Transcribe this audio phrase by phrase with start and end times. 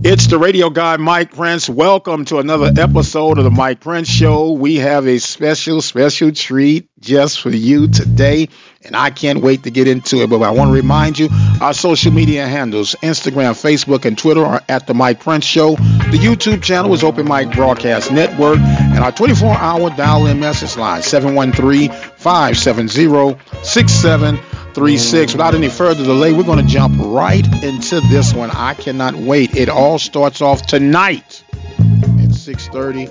[0.00, 1.68] It's the radio guy, Mike Prince.
[1.68, 4.52] Welcome to another episode of the Mike Prince Show.
[4.52, 8.48] We have a special, special treat just for you today,
[8.84, 10.30] and I can't wait to get into it.
[10.30, 11.28] But I want to remind you
[11.60, 15.76] our social media handles Instagram, Facebook, and Twitter are at the Mike Prince Show.
[15.76, 20.76] The YouTube channel is Open Mike Broadcast Network, and our 24 hour dial in message
[20.76, 25.32] line 713 570 6736.
[25.32, 28.50] Without any further delay, we're going to jump right into this one.
[28.50, 29.56] I cannot wait.
[29.56, 33.10] It all starts off tonight at 6:30,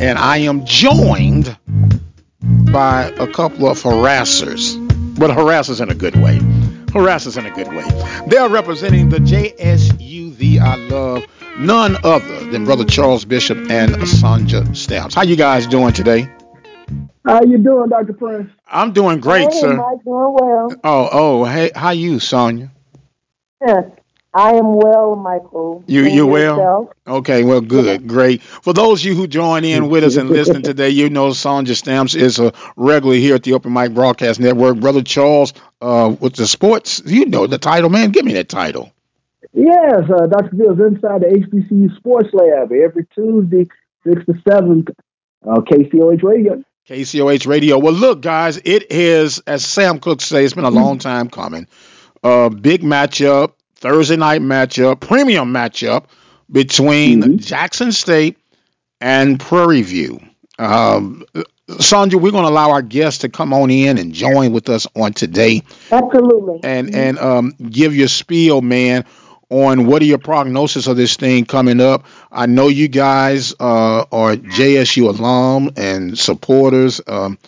[0.00, 1.56] and I am joined
[2.40, 4.76] by a couple of harassers,
[5.18, 6.38] but harassers in a good way.
[6.88, 7.84] Harassers in a good way.
[8.28, 11.24] They are representing the JSUV I love,
[11.58, 15.14] none other than Brother Charles Bishop and Sonja Stamps.
[15.14, 16.28] How you guys doing today?
[17.26, 18.14] How you doing, Dr.
[18.14, 18.50] Prince?
[18.66, 19.74] I'm doing great, hey, sir.
[19.76, 20.68] Mike, doing well.
[20.84, 22.70] Oh, oh, hey, how you, Sonja?
[23.66, 23.84] Yes,
[24.34, 25.82] I am well, Michael.
[25.86, 26.92] You you well?
[27.06, 28.42] Okay, well, good, great.
[28.42, 31.74] For those of you who join in with us and listen today, you know Sonja
[31.74, 34.78] Stamps is a regular here at the Open Mic Broadcast Network.
[34.80, 38.10] Brother Charles, uh, with the sports, you know the title, man.
[38.10, 38.92] Give me that title.
[39.54, 40.54] Yes, uh, Dr.
[40.54, 43.66] Bill's inside the HBCU Sports Lab every Tuesday,
[44.06, 44.86] 6 to 7,
[45.46, 46.62] uh, KCOH Radio.
[46.86, 47.78] KCOH Radio.
[47.78, 51.66] Well, look, guys, it is, as Sam Cooke says, it's been a long time coming.
[52.22, 56.04] Uh, big matchup, Thursday night matchup, premium matchup
[56.50, 57.36] between Mhm.
[57.44, 58.36] Jackson State
[59.00, 60.20] and Prairie View.
[60.58, 61.24] Um,
[61.78, 64.86] Sandra, we're going to allow our guests to come on in and join with us
[64.96, 65.62] on today
[65.92, 66.60] Absolutely.
[66.64, 69.04] and and um, give your spiel, man,
[69.50, 72.06] on what are your prognosis of this thing coming up.
[72.32, 77.38] I know you guys uh, are JSU alum and supporters, um,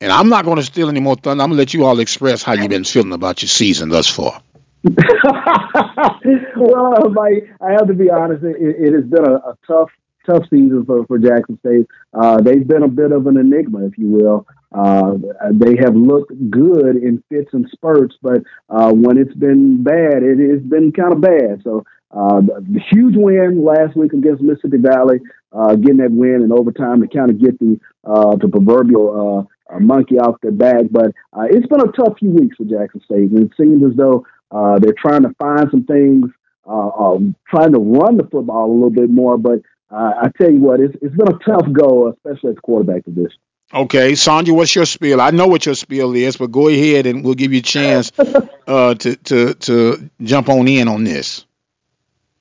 [0.00, 1.42] and I'm not going to steal any more thunder.
[1.42, 4.08] I'm going to let you all express how you've been feeling about your season thus
[4.08, 4.42] far.
[6.56, 7.14] well,
[7.60, 8.42] I have to be honest.
[8.44, 9.90] It, it has been a, a tough,
[10.26, 11.86] tough season for, for Jackson State.
[12.14, 14.46] Uh, they've been a bit of an enigma, if you will.
[14.72, 15.14] Uh,
[15.52, 20.38] they have looked good in fits and spurts, but uh, when it's been bad, it
[20.50, 21.60] has been kind of bad.
[21.62, 25.20] So, uh, the huge win last week against Mississippi Valley,
[25.52, 29.78] uh, getting that win in overtime to kind of get the uh, the proverbial uh,
[29.78, 30.86] monkey off their back.
[30.90, 31.12] But
[31.50, 34.78] it's been a tough few weeks for Jackson State, and it seems as though uh,
[34.78, 36.26] they're trying to find some things,
[36.66, 39.38] uh, um, trying to run the football a little bit more.
[39.38, 42.62] But uh, I tell you what, it's, it's been a tough go, especially at the
[42.62, 43.38] quarterback position.
[43.72, 45.20] Okay, Sandra, what's your spiel?
[45.20, 48.10] I know what your spiel is, but go ahead and we'll give you a chance
[48.66, 51.46] uh, to to to jump on in on this.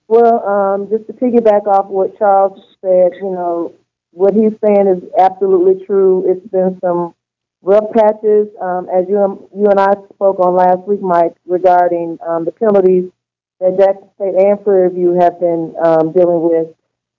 [0.07, 3.73] Well, um, just to piggyback off what Charles said, you know,
[4.09, 6.25] what he's saying is absolutely true.
[6.27, 7.13] It's been some
[7.61, 12.17] rough patches, um, as you and, you and I spoke on last week, Mike, regarding
[12.27, 13.11] um, the penalties
[13.59, 16.67] that Jackson State and Prairie View have been um, dealing with.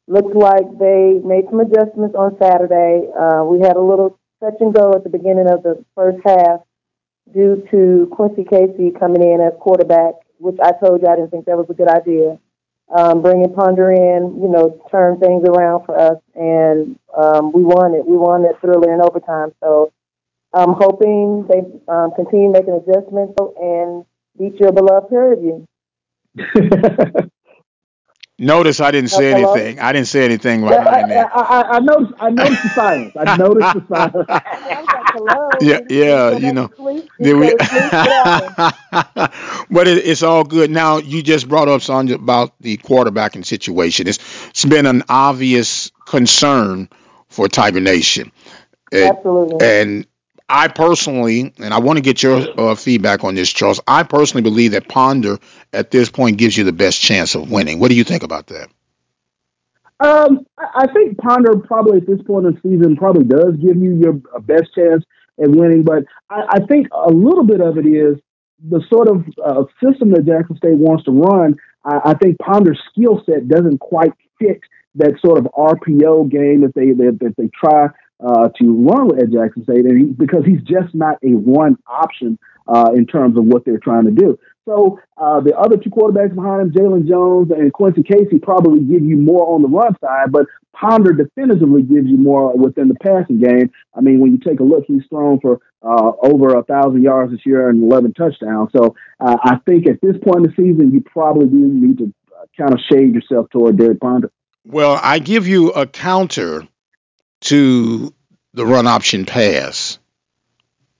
[0.06, 3.06] Looks like they made some adjustments on Saturday.
[3.12, 6.60] Uh, we had a little touch and go at the beginning of the first half
[7.32, 11.46] due to Quincy Casey coming in as quarterback, which I told you I didn't think
[11.46, 12.40] that was a good idea
[12.96, 17.94] um, bringing Ponder in, you know, turn things around for us, and um, we won
[17.94, 18.06] it.
[18.06, 19.52] We won it thriller in overtime.
[19.60, 19.92] So
[20.52, 21.60] I'm hoping they
[21.92, 24.04] um, continue making adjustments and
[24.38, 25.66] beat your beloved Prairie View.
[28.38, 29.52] Notice I didn't say Hello?
[29.52, 29.80] anything.
[29.80, 31.30] I didn't say anything I, behind I, that.
[31.34, 32.12] I, I noticed.
[32.20, 33.12] I noticed the silence.
[33.14, 34.28] I noticed the silence.
[34.28, 35.50] Like, hello?
[35.60, 37.02] Yeah, you yeah, you know, to?
[37.22, 37.92] Did Did we- you go to sleep?
[38.02, 38.56] What happened?
[39.70, 40.70] but it, it's all good.
[40.70, 44.08] Now you just brought up Sonja about the quarterbacking situation.
[44.08, 44.18] It's
[44.50, 46.88] it's been an obvious concern
[47.28, 48.32] for Tiger Nation,
[48.90, 49.58] It- Absolutely.
[49.60, 50.06] and
[50.50, 53.80] I personally, and I want to get your uh, feedback on this, Charles.
[53.86, 55.38] I personally believe that Ponder
[55.72, 57.78] at this point gives you the best chance of winning.
[57.78, 58.68] What do you think about that?
[60.00, 63.94] Um, I think Ponder probably at this point in the season probably does give you
[63.94, 65.04] your best chance
[65.40, 68.18] at winning, but I, I think a little bit of it is
[68.68, 71.56] the sort of uh, system that Jackson State wants to run.
[71.84, 74.60] I, I think Ponder's skill set doesn't quite fit
[74.96, 77.88] that sort of RPO game that they that, that they try
[78.24, 81.76] uh, to run with at Jackson State, and he, because he's just not a one
[81.86, 82.38] option
[82.68, 84.38] uh, in terms of what they're trying to do.
[84.66, 89.02] So uh, the other two quarterbacks behind him, Jalon Jones and Quincy Casey, probably give
[89.02, 93.40] you more on the run side, but Ponder definitively gives you more within the passing
[93.40, 93.70] game.
[93.94, 97.32] I mean, when you take a look, he's thrown for uh, over a thousand yards
[97.32, 98.70] this year and 11 touchdowns.
[98.74, 102.12] So uh, I think at this point in the season, you probably do need to
[102.38, 104.30] uh, kind of shade yourself toward Derrick Ponder.
[104.64, 106.68] Well, I give you a counter
[107.42, 108.14] to
[108.54, 109.98] the run option pass,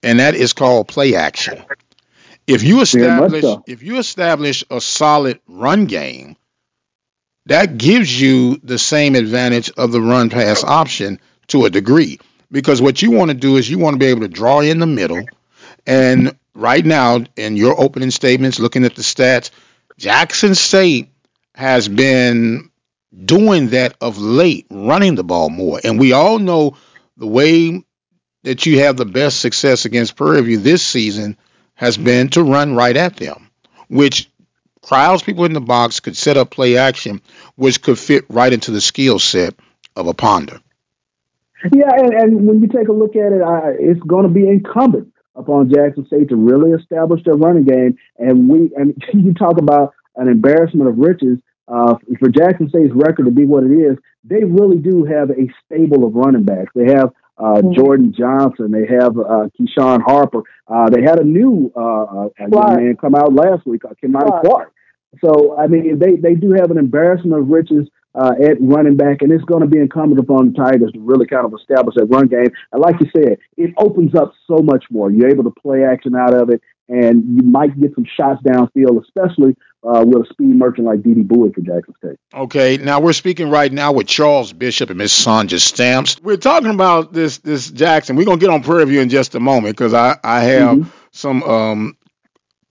[0.03, 1.63] and that is called play action.
[2.47, 3.63] If you establish so.
[3.67, 6.35] if you establish a solid run game,
[7.45, 12.19] that gives you the same advantage of the run pass option to a degree.
[12.51, 14.79] Because what you want to do is you want to be able to draw in
[14.79, 15.23] the middle.
[15.85, 19.51] And right now, in your opening statements, looking at the stats,
[19.97, 21.09] Jackson State
[21.55, 22.70] has been
[23.25, 25.79] doing that of late, running the ball more.
[25.83, 26.77] And we all know
[27.17, 27.83] the way
[28.43, 31.37] that you have the best success against Prairie View this season
[31.75, 32.05] has mm-hmm.
[32.05, 33.49] been to run right at them,
[33.89, 34.29] which
[34.81, 37.21] crowds people in the box could set up play action,
[37.55, 39.53] which could fit right into the skill set
[39.95, 40.59] of a ponder.
[41.71, 44.47] Yeah, and, and when you take a look at it, I, it's going to be
[44.47, 47.97] incumbent upon Jackson State to really establish their running game.
[48.17, 51.39] And we and you talk about an embarrassment of riches
[51.71, 53.97] uh, for Jackson State's record to be what it is.
[54.23, 56.71] They really do have a stable of running backs.
[56.75, 57.73] They have uh, mm-hmm.
[57.73, 58.71] Jordan Johnson.
[58.71, 60.43] They have uh, Keyshawn Harper.
[60.67, 64.43] Uh, they had a new uh, uh man come out last week, uh, Kimani Clark.
[64.43, 64.73] Clark.
[65.23, 69.21] So I mean, they they do have an embarrassment of riches uh, at running back,
[69.21, 72.05] and it's going to be incumbent upon the Tigers to really kind of establish that
[72.05, 72.51] run game.
[72.71, 75.11] And like you said, it opens up so much more.
[75.11, 79.01] You're able to play action out of it, and you might get some shots downfield,
[79.01, 82.17] especially uh, with a speed merchant like Dede Bowie for Jackson State.
[82.33, 86.21] Okay, now we're speaking right now with Charles Bishop and Miss Sonja Stamps.
[86.21, 88.17] We're talking about this this Jackson.
[88.17, 90.89] We're gonna get on Prairie View in just a moment because I I have mm-hmm.
[91.11, 91.97] some um,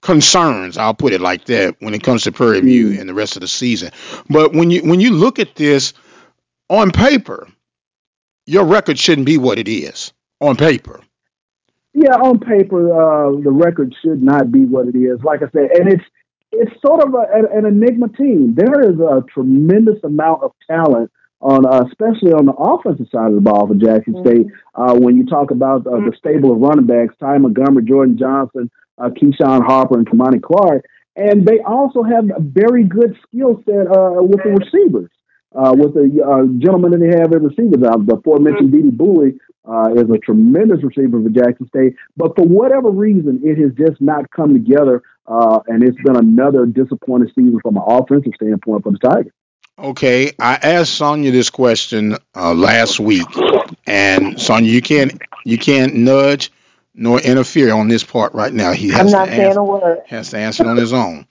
[0.02, 0.76] concerns.
[0.76, 3.00] I'll put it like that when it comes to Prairie View mm-hmm.
[3.00, 3.90] and the rest of the season.
[4.28, 5.94] But when you when you look at this
[6.69, 7.49] on paper,
[8.44, 11.00] your record shouldn't be what it is on paper.
[11.92, 15.22] Yeah, on paper, uh, the record should not be what it is.
[15.25, 16.04] Like I said, and it's
[16.52, 18.54] it's sort of a, an enigma team.
[18.56, 21.10] There is a tremendous amount of talent
[21.40, 24.26] on, uh, especially on the offensive side of the ball for Jackson mm-hmm.
[24.26, 24.46] State.
[24.75, 28.70] Uh, when you talk about uh, the stable of running backs, Ty Montgomery, Jordan Johnson,
[28.98, 30.84] uh, Keyshawn Harper, and Kimani Clark,
[31.16, 35.10] and they also have a very good skill set uh, with the receivers.
[35.52, 39.34] Uh, with the uh, gentleman that they have as receivers, the aforementioned Dede Bowie
[39.68, 44.00] uh, is a tremendous receiver for Jackson State, but for whatever reason, it has just
[44.00, 48.92] not come together, uh, and it's been another disappointing season from an offensive standpoint for
[48.92, 49.32] the Tigers.
[49.78, 53.26] Okay, I asked Sonja this question uh, last week,
[53.86, 56.52] and Sonja, you can't you can't nudge
[56.94, 58.72] nor interfere on this part right now.
[58.72, 59.98] He has I'm not to saying answer, a word.
[60.06, 61.26] Has to answer on his own.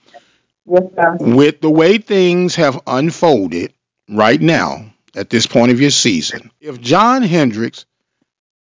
[0.66, 1.16] yes, sir.
[1.20, 3.72] With the way things have unfolded
[4.08, 7.84] right now at this point of your season, if John Hendricks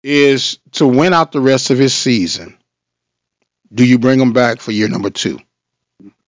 [0.04, 2.56] is to win out the rest of his season,
[3.72, 5.40] do you bring him back for year number two?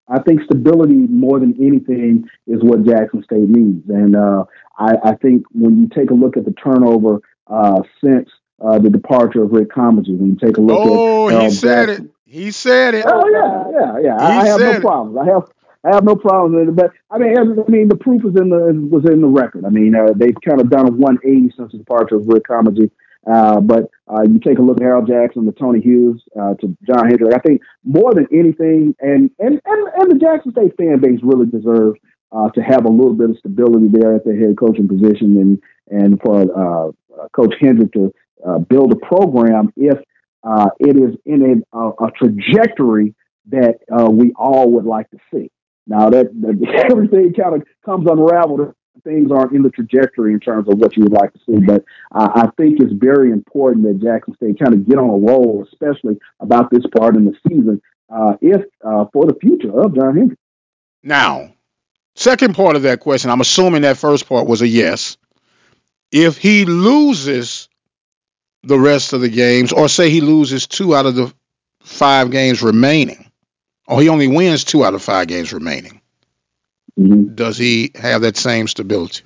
[0.09, 3.89] I think stability more than anything is what Jackson State needs.
[3.91, 4.45] And uh,
[4.79, 8.31] I, I, think when you take a look at the turnover uh, since
[8.65, 11.51] uh, the departure of Rick Comegy, when you take a look oh, at Oh, he
[11.51, 12.33] said Jackson, it.
[12.33, 13.05] He said it.
[13.07, 14.17] Oh yeah, yeah, yeah.
[14.17, 15.19] I, I, have no problems.
[15.19, 15.51] I have
[15.85, 16.77] I have no problems with it.
[16.77, 19.65] But I mean, I mean, the proof is in the was in the record.
[19.65, 22.91] I mean, uh, they've kind of done a 180 since the departure of Rick Comegy.
[23.31, 26.77] Uh, but uh, you take a look at Harold Jackson, to Tony Hughes, uh, to
[26.87, 27.35] John Hendrick.
[27.35, 31.47] I think more than anything, and and and, and the Jackson State fan base really
[31.47, 31.99] deserves
[32.31, 35.63] uh, to have a little bit of stability there at the head coaching position, and
[35.91, 36.93] and for uh,
[37.35, 38.13] Coach Hendrick to
[38.69, 39.99] build a program if
[40.79, 43.13] it is in a, a trajectory
[43.49, 43.79] that
[44.13, 45.51] we all would like to see.
[45.89, 48.73] Now that, that everything kind of comes unraveled
[49.05, 51.59] things aren't in the trajectory in terms of what you would like to see.
[51.65, 55.17] But uh, I think it's very important that Jackson State kind of get on a
[55.17, 59.95] roll, especially about this part in the season, uh, if uh, for the future of
[59.95, 60.39] John Hendrick.
[61.03, 61.53] Now,
[62.15, 65.17] second part of that question, I'm assuming that first part was a yes.
[66.13, 67.69] If he loses
[68.63, 71.33] the rest of the games, or say he loses two out of the
[71.81, 73.31] five games remaining,
[73.87, 76.01] or he only wins two out of five games remaining,
[76.99, 77.35] Mm-hmm.
[77.35, 79.23] Does he have that same stability?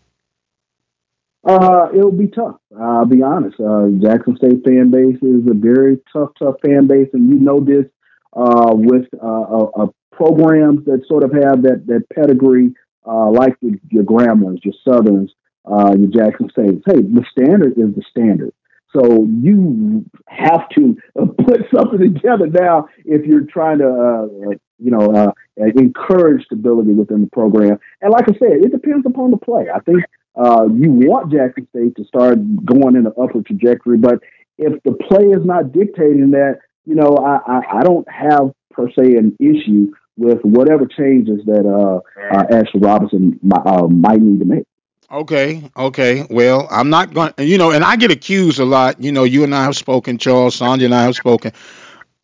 [1.42, 2.56] Uh, it'll be tough.
[2.78, 3.58] I'll be honest.
[3.58, 7.60] Uh, Jackson State fan base is a very tough, tough fan base, and you know
[7.60, 7.86] this
[8.34, 12.74] uh, with uh, programs that sort of have that that pedigree,
[13.06, 15.32] uh, like the, your Grambling, your Southerns,
[15.64, 16.82] uh, your Jackson States.
[16.84, 18.52] Hey, the standard is the standard.
[18.92, 25.12] So you have to put something together now if you're trying to, uh, you know,
[25.12, 27.78] uh, encourage stability within the program.
[28.00, 29.66] And like I said, it depends upon the play.
[29.72, 30.02] I think
[30.34, 34.20] uh, you want Jackson State to start going in an upward trajectory, but
[34.58, 38.88] if the play is not dictating that, you know, I, I, I don't have per
[38.90, 42.00] se an issue with whatever changes that uh,
[42.34, 44.66] uh, Ashley Robinson uh, might need to make.
[45.10, 46.24] Okay, okay.
[46.30, 47.32] Well, I'm not going.
[47.38, 49.02] You know, and I get accused a lot.
[49.02, 51.52] You know, you and I have spoken, Charles, Sandra and I have spoken.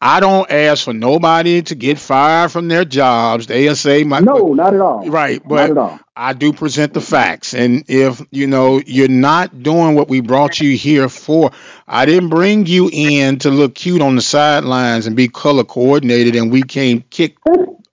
[0.00, 3.46] I don't ask for nobody to get fired from their jobs.
[3.46, 5.08] The ASA might No, not at all.
[5.08, 5.98] Right, Not but at all.
[6.14, 7.54] I do present the facts.
[7.54, 11.50] And if you know you're not doing what we brought you here for,
[11.88, 16.36] I didn't bring you in to look cute on the sidelines and be color coordinated,
[16.36, 17.36] and we came kick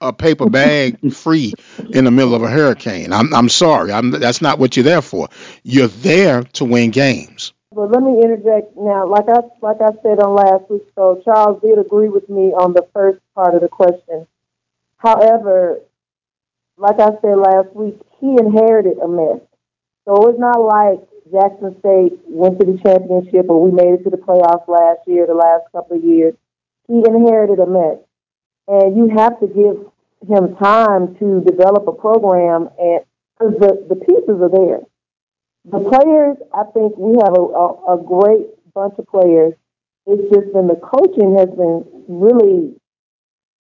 [0.03, 1.53] a paper bag free
[1.91, 3.11] in the middle of a hurricane.
[3.13, 3.91] I'm I'm sorry.
[3.91, 5.29] I'm that's not what you're there for.
[5.63, 7.53] You're there to win games.
[7.71, 9.07] Well, let me interject now.
[9.07, 12.73] Like I like I said on last week's show, Charles did agree with me on
[12.73, 14.27] the first part of the question.
[14.97, 15.79] However,
[16.77, 19.41] like I said last week, he inherited a mess.
[20.05, 20.99] So it's not like
[21.31, 25.25] Jackson State went to the championship or we made it to the playoffs last year,
[25.25, 26.35] the last couple of years.
[26.87, 27.97] He inherited a mess.
[28.67, 29.91] And you have to give
[30.27, 33.01] him time to develop a program and
[33.37, 34.79] because the, the pieces are there.
[35.65, 39.53] The players, I think we have a, a, a great bunch of players.
[40.05, 42.75] It's just been the coaching has been really,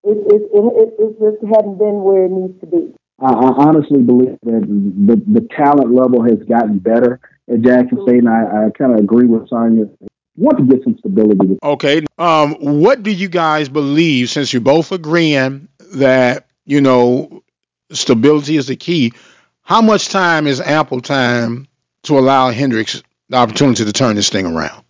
[0.03, 2.93] it, it, it, it just hadn't been where it needs to be.
[3.19, 4.63] I, I honestly believe that
[5.07, 8.99] the, the talent level has gotten better at Jackson State, and I, I kind of
[8.99, 9.89] agree with Sonja.
[10.35, 11.57] Want to get some stability.
[11.63, 12.03] Okay.
[12.17, 14.29] Um, what do you guys believe?
[14.29, 17.43] Since you're both agreeing that you know
[17.91, 19.13] stability is the key,
[19.61, 21.67] how much time is ample time
[22.03, 24.83] to allow Hendricks the opportunity to turn this thing around?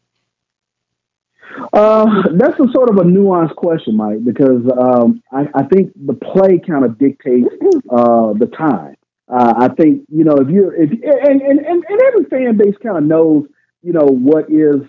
[1.72, 6.13] Uh, that's a sort of a nuanced question, Mike, because um, I, I think the
[6.13, 7.48] play kind of dictates
[7.89, 8.96] uh, the time.
[9.27, 12.75] Uh, I think you know if you're if and and, and, and every fan base
[12.84, 13.48] kind of knows
[13.82, 14.82] you know what is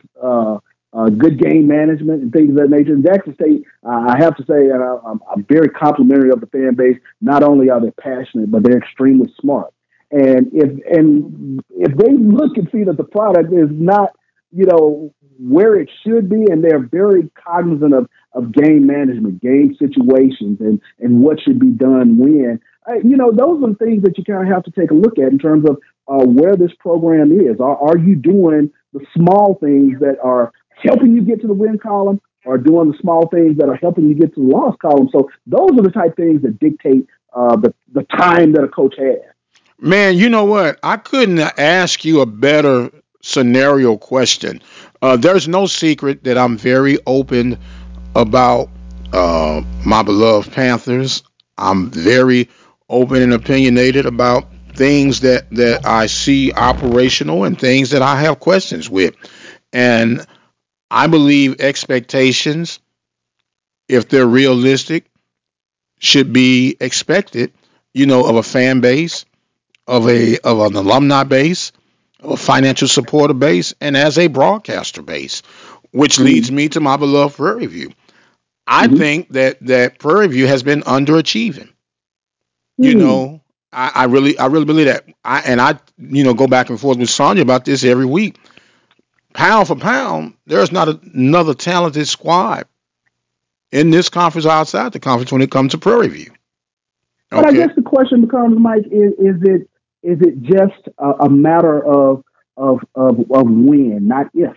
[0.95, 2.93] uh, good game management and things of that nature.
[2.93, 6.47] And Jackson State, uh, I have to say, I, I'm, I'm very complimentary of the
[6.47, 6.99] fan base.
[7.21, 9.75] Not only are they passionate, but they're extremely smart.
[10.11, 14.11] And if and if they look and see that the product is not
[14.53, 19.75] you know where it should be, and they're very cognizant of of game management, game
[19.77, 22.61] situations, and and what should be done when.
[22.87, 24.95] Uh, you know, those are the things that you kind of have to take a
[24.95, 27.59] look at in terms of uh, where this program is.
[27.59, 30.53] Are, are you doing the small things that are
[30.85, 34.09] helping you get to the win column, or doing the small things that are helping
[34.09, 35.09] you get to the loss column?
[35.11, 38.95] So those are the type things that dictate uh, the the time that a coach
[38.99, 39.19] has.
[39.81, 40.79] Man, you know what?
[40.83, 42.91] I couldn't ask you a better
[43.23, 44.63] scenario question.
[45.03, 47.59] Uh, there's no secret that I'm very open
[48.15, 48.69] about
[49.13, 51.23] uh, my beloved Panthers.
[51.59, 52.49] I'm very
[52.89, 58.41] open and opinionated about things that, that I see operational and things that I have
[58.41, 59.15] questions with.
[59.73, 60.27] And
[60.95, 62.81] I believe expectations,
[63.89, 65.07] if they're realistic,
[66.01, 67.53] should be expected,
[67.95, 69.25] you know, of a fan base,
[69.87, 71.73] of a of an alumni base,
[72.21, 75.43] of a financial supporter base, and as a broadcaster base,
[75.93, 77.93] which leads me to my beloved Prairie View.
[78.67, 78.97] I Mhm.
[78.97, 81.71] think that that Prairie View has been underachieving.
[82.81, 82.97] You Hmm.
[82.97, 83.41] know,
[83.73, 85.05] I, I really I really believe that.
[85.25, 88.39] I and I you know go back and forth with Sonja about this every week.
[89.35, 92.67] Pound for pound, there's not another talented squad
[93.73, 96.31] in this conference or outside the conference when it comes to Prairie View.
[97.31, 99.69] But I guess the question becomes, Mike, is, is it
[100.05, 102.23] is it just a, a matter of
[102.57, 104.57] of of of when, not if,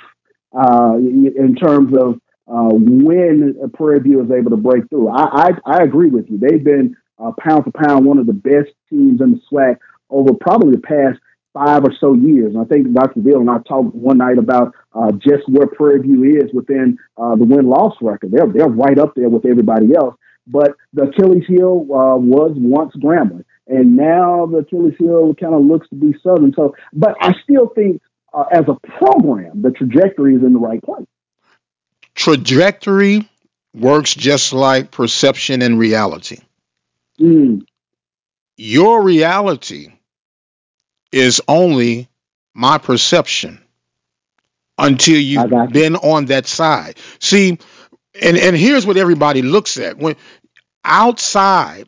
[0.55, 5.10] uh, in terms of uh, when Prairie View is able to break through?
[5.10, 6.38] I I, I agree with you.
[6.38, 9.77] They've been uh, pound for pound one of the best teams in the SWAC
[10.12, 11.19] over probably the past
[11.57, 12.53] five or so years.
[12.53, 13.21] And I think Dr.
[13.21, 17.35] Bill and I talked one night about uh, just where Prairie View is within uh,
[17.35, 18.31] the win loss record.
[18.31, 20.15] They're they're right up there with everybody else.
[20.47, 25.61] But the Achilles heel uh, was once Grambling, and now the Achilles heel kind of
[25.65, 26.53] looks to be Southern.
[26.55, 28.01] So, but I still think
[28.33, 31.07] uh, as a program, the trajectory is in the right place.
[32.15, 33.29] trajectory
[33.73, 36.37] works just like perception and reality.
[37.19, 37.65] Mm,
[38.57, 39.89] Your reality
[41.11, 42.09] is only
[42.53, 43.61] my perception
[44.77, 45.67] until you've you.
[45.67, 46.97] been on that side.
[47.19, 47.57] See,
[48.21, 49.97] and, and here's what everybody looks at.
[49.97, 50.15] When
[50.83, 51.87] outside,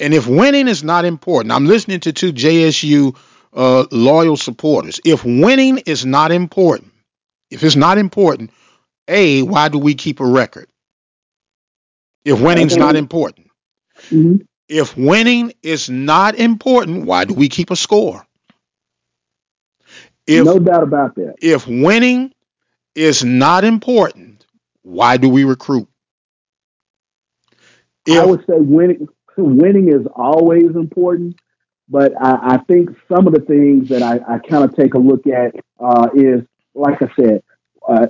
[0.00, 3.16] and if winning is not important, I'm listening to two JSU
[3.52, 5.00] uh, loyal supporters.
[5.04, 6.92] If winning is not important,
[7.50, 8.50] if it's not important,
[9.08, 10.68] a why do we keep a record?
[12.24, 13.50] If winning's not important,
[14.08, 14.36] hmm
[14.68, 18.26] if winning is not important, why do we keep a score?
[20.26, 21.34] If no doubt about that.
[21.40, 22.32] if winning
[22.94, 24.46] is not important,
[24.82, 25.88] why do we recruit?
[28.10, 31.36] I would say winning winning is always important,
[31.88, 34.98] but I, I think some of the things that I, I kind of take a
[34.98, 36.42] look at uh, is,
[36.74, 37.42] like I said,
[37.88, 38.06] uh,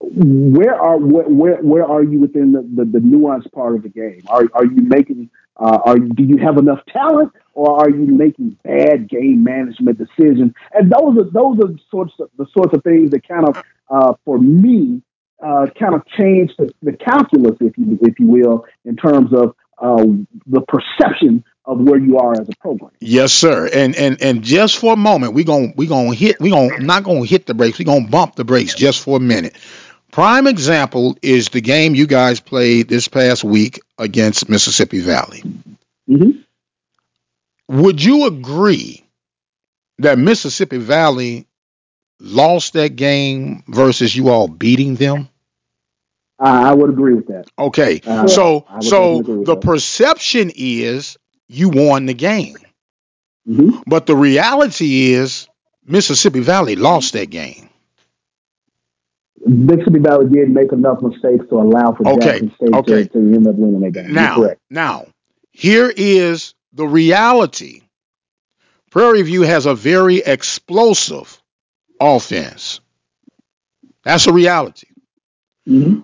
[0.00, 3.88] where are where, where where are you within the, the, the nuanced part of the
[3.88, 4.22] game?
[4.28, 8.58] Are are you making uh, are do you have enough talent, or are you making
[8.62, 10.52] bad game management decisions?
[10.72, 14.14] And those are those are sorts of the sorts of things that kind of uh,
[14.24, 15.02] for me
[15.44, 19.54] uh, kind of change the, the calculus, if you if you will, in terms of
[19.78, 20.04] uh,
[20.46, 22.92] the perception of where you are as a program.
[23.00, 23.68] yes, sir.
[23.72, 27.02] And and and just for a moment, we're gonna we gonna hit we gonna not
[27.02, 29.56] gonna hit the brakes, we're gonna bump the brakes just for a minute.
[30.16, 35.42] Prime example is the game you guys played this past week against Mississippi Valley.
[36.08, 36.30] hmm
[37.68, 39.04] Would you agree
[39.98, 41.46] that Mississippi Valley
[42.18, 45.28] lost that game versus you all beating them?
[46.38, 47.50] I, I would agree with that.
[47.58, 48.00] Okay.
[48.06, 49.60] Uh, So so definitely agree with the that.
[49.60, 52.56] perception is you won the game.
[53.46, 55.46] hmm But the reality is
[55.84, 57.68] Mississippi Valley lost that game.
[59.46, 63.04] Mississippi Valley did make enough mistakes to allow for Okay, Jackson State okay.
[63.04, 64.12] to, to end up winning that game.
[64.12, 65.06] Now, now,
[65.52, 67.82] here is the reality.
[68.90, 71.40] Prairie View has a very explosive
[72.00, 72.80] offense.
[74.04, 74.88] That's a reality.
[75.66, 76.00] hmm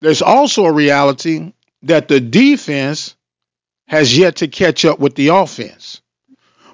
[0.00, 3.16] There's also a reality that the defense
[3.88, 6.00] has yet to catch up with the offense.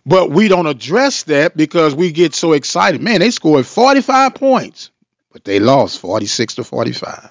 [0.06, 3.02] But we don't address that because we get so excited.
[3.02, 4.90] Man, they scored 45 points,
[5.38, 7.30] but they lost 46 to 45.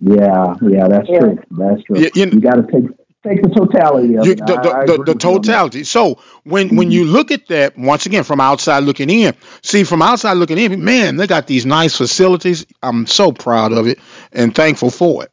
[0.00, 1.18] Yeah, yeah, that's Yeah.
[1.18, 1.38] true.
[1.50, 1.98] That's true.
[2.00, 2.90] You- you- You, got to take
[3.26, 4.38] take the totality of You- it.
[4.38, 5.52] the, the, the, the with you on that.
[5.52, 5.84] totality.
[5.84, 10.02] So when when you look at that once again from outside looking in, see from
[10.02, 12.66] outside looking in, man, they got these nice facilities.
[12.82, 13.98] I'm so proud of it
[14.32, 15.30] and thankful for it.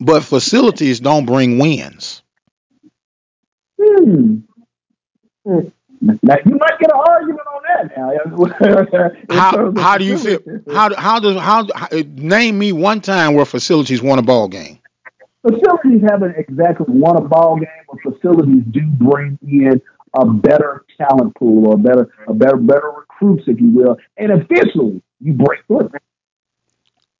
[0.00, 2.22] But facilities don't bring wins.
[3.80, 4.38] Hmm.
[5.46, 5.68] Hmm.
[6.00, 8.10] Now you might get an argument on that now.
[9.30, 10.40] How how do you feel?
[10.72, 14.80] How how does how, how name me one time where facilities won a ball game?
[15.42, 19.80] Facilities haven't exactly won a ball game, but facilities do bring in
[20.14, 24.32] a better talent pool or a better, a better, better recruits, if you will, and
[24.32, 25.90] eventually you break through.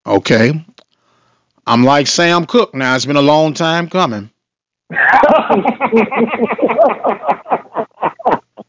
[0.07, 0.65] Okay,
[1.67, 2.97] I'm like Sam Cooke now.
[2.97, 4.31] It's been a long time coming.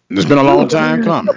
[0.09, 1.35] It's been a long time coming.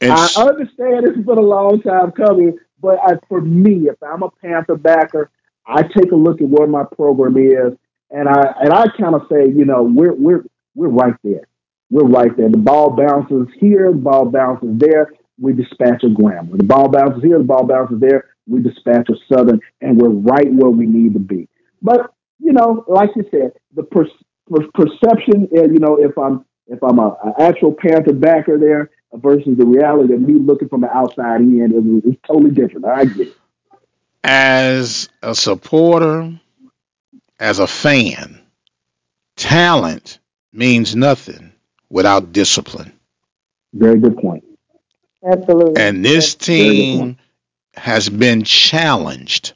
[0.00, 4.22] And I understand it's been a long time coming, but I, for me, if I'm
[4.22, 5.30] a Panther backer,
[5.66, 7.76] I take a look at where my program is,
[8.10, 11.46] and I and I kind of say, you know, we're we're we're right there.
[11.90, 12.48] We're right there.
[12.48, 15.12] The ball bounces here, the ball bounces there.
[15.38, 16.58] We dispatch a Grambling.
[16.58, 18.26] The ball bounces here, the ball bounces there.
[18.46, 21.48] We dispatch a Southern, and we're right where we need to be.
[21.82, 24.08] But you know, like you said, the per-
[24.50, 28.90] per- perception, uh, you know, if I'm if I'm a, a actual Panther backer there
[29.12, 31.60] versus the reality of me looking from the outside in,
[32.04, 32.86] it, it's totally different.
[32.86, 33.36] I get it.
[34.22, 36.32] as a supporter,
[37.38, 38.40] as a fan,
[39.36, 40.20] talent
[40.52, 41.52] means nothing
[41.90, 42.92] without discipline.
[43.72, 44.44] Very good point.
[45.24, 45.82] Absolutely.
[45.82, 47.18] And this Very team
[47.74, 49.54] has been challenged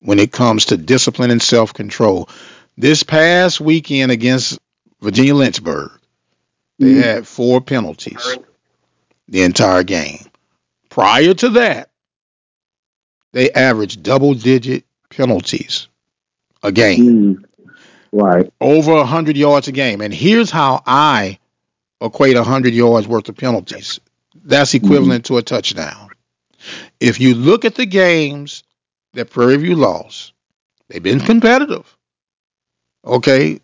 [0.00, 2.28] when it comes to discipline and self control.
[2.76, 4.58] This past weekend against
[5.00, 5.90] Virginia Lynchburg,
[6.78, 7.02] they Mhm.
[7.02, 8.36] had four penalties
[9.28, 10.24] the entire game.
[10.88, 11.90] Prior to that,
[13.32, 15.88] they averaged double digit penalties
[16.62, 17.44] a game, Mm.
[18.12, 18.52] Right.
[18.60, 20.00] over 100 yards a game.
[20.00, 21.38] And here's how I
[22.00, 24.00] equate 100 yards worth of penalties
[24.42, 26.10] that's equivalent to a touchdown.
[26.98, 28.62] If you look at the games
[29.14, 30.32] that Prairie View lost,
[30.88, 31.96] they've been competitive.
[33.04, 33.60] Okay.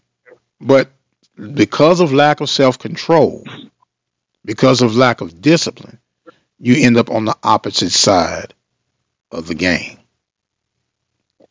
[0.61, 0.91] But
[1.55, 3.45] because of lack of self control,
[4.45, 5.99] because of lack of discipline,
[6.59, 8.55] you end up on the opposite side
[9.33, 9.99] of the game.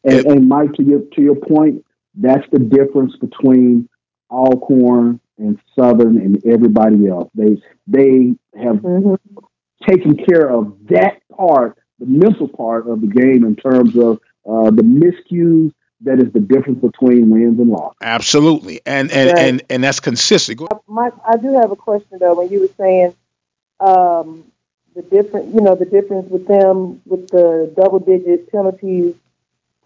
[0.03, 3.89] And, and Mike, to your to your point, that's the difference between
[4.31, 7.29] Alcorn and Southern and everybody else.
[7.35, 9.15] They they have hmm
[9.87, 14.19] taken care of that part, the mental part of the game in terms of
[14.49, 15.73] uh, the miscues.
[16.01, 17.97] That is the difference between wins and losses.
[18.01, 18.81] Absolutely.
[18.85, 19.39] And and Right.
[19.39, 20.59] and, and that's consistent.
[20.59, 22.35] Go- Mike, I do have a question though.
[22.35, 23.15] When you were saying
[23.79, 24.45] um,
[24.95, 29.15] the different, you know, the difference with them with the double digit penalties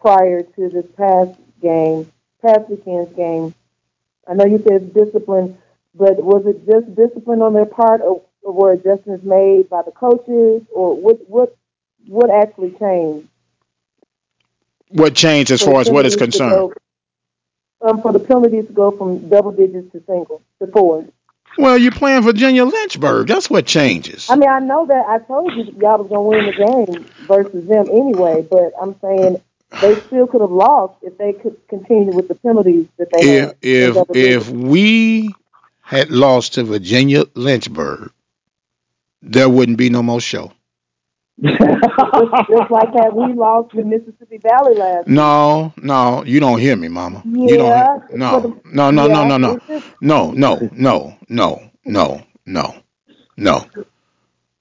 [0.01, 2.11] prior to this past game,
[2.43, 3.55] past weekend's game.
[4.27, 5.57] I know you said discipline,
[5.95, 9.91] but was it just discipline on their part, or, or were adjustments made by the
[9.91, 11.19] coaches, or what?
[11.29, 11.55] What?
[12.07, 13.28] What actually changed?
[14.89, 16.51] What changed as far as what is concerned?
[16.51, 16.73] go-
[17.81, 21.05] um, for the penalties to go from double digits to single to four.
[21.57, 23.27] Well, you're playing Virginia Lynchburg.
[23.27, 24.29] That's what changes.
[24.29, 27.67] I mean, I know that I told you y'all was gonna win the game versus
[27.67, 29.41] them anyway, but I'm saying
[29.81, 33.45] they still could have lost if they could continue with the penalties that they If
[33.45, 33.57] had.
[33.61, 35.33] if if we
[35.81, 38.11] had lost to Virginia Lynchburg,
[39.21, 40.51] there wouldn't be no more show.
[41.43, 45.07] Just, like that we lost to Mississippi Valley last.
[45.07, 47.21] No, no, you don't hear me, Mama.
[47.25, 48.15] you don't.
[48.15, 52.75] No, the- no, no, no, yeah, no, no, just- no, no, no, no, no, no,
[53.37, 53.65] no.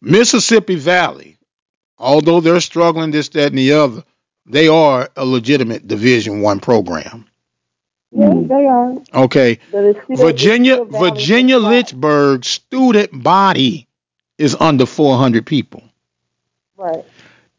[0.00, 1.36] Mississippi Valley,
[1.98, 4.04] although they're struggling this, that, and the other,
[4.46, 7.26] they are a legitimate Division One program.
[8.12, 8.94] Yeah, they are.
[9.24, 11.58] Okay, But it's still, Virginia, it's still Valley Virginia.
[11.58, 13.86] Lynchburg student body
[14.38, 15.82] is under 400 people.
[16.78, 17.04] Right.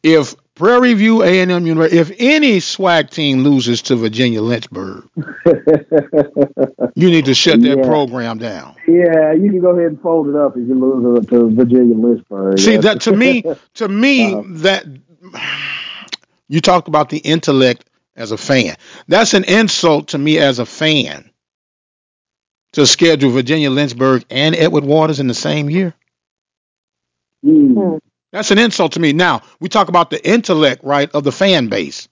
[0.02, 5.10] If Prairie View A&M University, if any SWAC team loses to Virginia Lynchburg,
[6.96, 7.86] you need to shut that Yeah.
[7.86, 8.76] program down.
[8.88, 12.60] yeah, you can go ahead and fold it up if you lose to Virginia Lynchburg.
[12.60, 12.82] See Yeah.
[12.82, 13.44] that to me,
[13.76, 14.44] to me Uh-huh.
[14.62, 14.86] that
[16.48, 18.76] you talked about the intellect as a fan.
[19.10, 21.30] That's an insult to me as a fan
[22.74, 25.94] to schedule Virginia Lynchburg and Edward Waters in the same year.
[27.46, 28.00] Mm.
[28.32, 29.14] That's an insult to me.
[29.14, 32.08] Now, we talk about the intellect, right, of the fan base.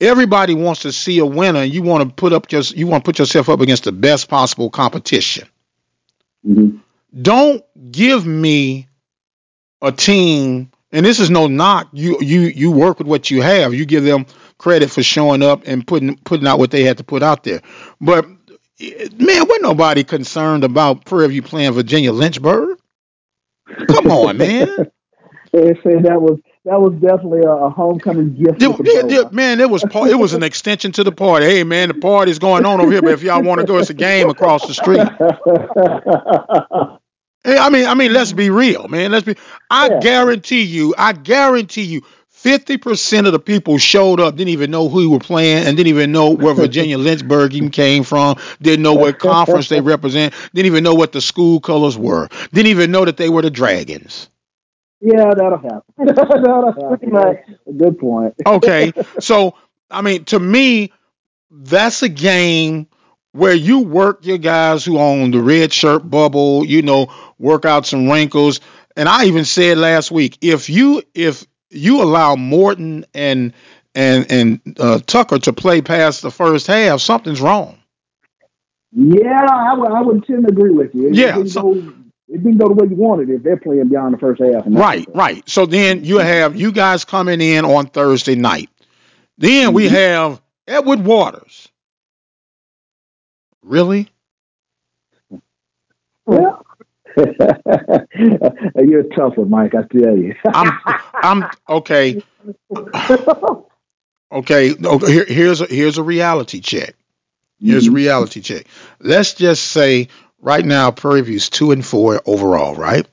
[0.00, 3.04] Everybody wants to see a winner, and you want to put up just you want
[3.04, 5.48] to put yourself up against the best possible competition.
[6.46, 6.80] Mhm.
[7.22, 8.88] Don't give me
[9.80, 11.88] a team, and this is no knock.
[11.92, 13.72] You you you work with what you have.
[13.72, 14.26] You give them
[14.58, 17.62] credit for showing up and putting putting out what they had to put out there.
[18.00, 22.78] But man, we're nobody concerned about Prairie View playing Virginia Lynchburg.
[23.88, 24.90] Come on, man.
[25.54, 28.58] They said that was that was definitely a, a homecoming gift.
[28.58, 29.30] The yeah, bow.
[29.30, 31.46] man, it was par- it was an extension to the party.
[31.46, 33.90] Hey, man, the party's going on over here, but if y'all want to go, it's
[33.90, 34.98] a game across the street.
[37.46, 39.10] Hey, I mean, I mean, let's be real, man.
[39.10, 39.36] Let's be.
[39.70, 40.00] I Yeah.
[40.00, 44.88] guarantee you, I guarantee you, fifty percent of the people showed up didn't even know
[44.88, 48.36] who we were playing, and didn't even know where Virginia Lynchburg even came from.
[48.62, 50.32] Didn't know what conference they represent.
[50.54, 52.28] Didn't even know what the school colors were.
[52.54, 54.30] Didn't even know that they were the Dragons.
[55.04, 55.82] Yeah, that'll happen.
[55.98, 56.88] that'll happen.
[56.98, 57.36] Pretty much.
[57.76, 58.34] Good point.
[58.46, 59.54] Okay, so
[59.90, 60.92] I mean, to me,
[61.50, 62.86] that's a game
[63.32, 67.84] where you work your guys who own the red shirt bubble, you know, work out
[67.84, 68.60] some wrinkles.
[68.96, 73.52] And I even said last week, if you if you allow Morton and
[73.94, 77.78] and and uh, Tucker to play past the first half, something's wrong.
[78.92, 81.08] Yeah, I would, I would tend to agree with you.
[81.08, 81.92] It Yeah, so- go,
[82.34, 84.66] it didn't go the way you wanted if they're playing beyond the first half.
[84.66, 85.48] and Right, right.
[85.48, 86.26] So then you mm-hmm.
[86.26, 88.70] have you guys coming in on Thursday night.
[89.38, 89.94] Then we mm-hmm.
[89.94, 91.68] have Edward Waters.
[93.62, 94.10] Really?
[96.28, 96.56] Yeah.
[98.76, 99.74] You're a tough one, Mike.
[99.76, 100.34] I tell you.
[100.46, 100.80] I'm
[101.14, 102.20] I'm okay.
[104.32, 106.96] Okay, okay here, here's a here's a reality check.
[107.60, 107.96] Here's a mm-hmm.
[107.96, 108.66] reality check.
[108.98, 110.08] Let's just say
[110.44, 113.06] right now Prairie View's two and four overall, right?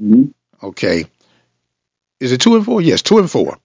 [0.00, 0.34] Mhm.
[0.62, 1.06] Okay.
[2.20, 2.82] Is it two and four?
[2.82, 3.58] Yes, two and four.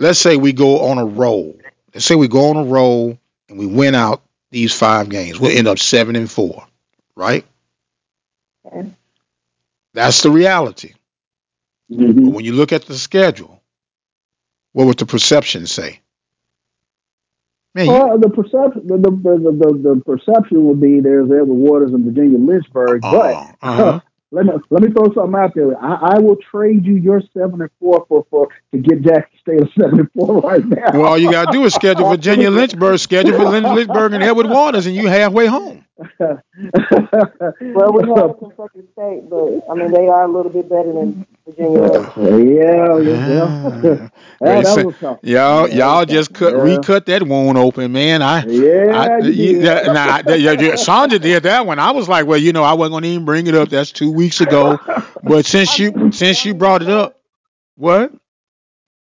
[0.00, 1.58] Let's say we go on a roll.
[1.94, 5.38] Let's say we go on a roll and we win out these five games.
[5.38, 6.66] We'll end up seven and four,
[7.16, 7.46] right?
[8.66, 8.90] Okay.
[9.94, 10.94] That's the reality.
[11.90, 12.32] But Mhm.
[12.34, 13.62] when you look at the schedule,
[14.72, 16.00] what would the perception say?
[17.74, 21.54] Man, you, Well, the perception, the, the, the, the, the perception would be there's Edward
[21.54, 24.00] Waters and Virginia Lynchburg, but uh, uh-huh.
[24.30, 25.76] let me let me throw something out there.
[25.82, 29.60] I, I will trade you your seven and four for, for to get Jackson State
[29.62, 30.92] a seven and four right now.
[30.92, 34.86] well, all you gotta do is schedule Virginia Lynchburg, schedule for Lynchburg and Edward Waters,
[34.86, 35.83] and you halfway home.
[37.60, 41.26] Well, we have Kentucky State, but I mean they are a little bit better than
[41.46, 41.80] Virginia.
[41.80, 42.16] was.
[42.16, 43.80] yeah, yeah, Ah.
[43.82, 44.62] yeah.
[44.62, 44.94] that, was.
[45.22, 46.62] Y'all, Yeah, y'all was just cut, Yeah.
[46.62, 48.22] recut that wound open, man.
[48.22, 51.78] I, Yeah, I, you you- that- nah, that- yeah, yeah, Sandra did that one.
[51.78, 53.68] I was like, well, you know, I wasn't gonna even bring it up.
[53.68, 54.78] That's two weeks ago.
[55.22, 57.20] But since you, since you brought it up,
[57.76, 58.12] what?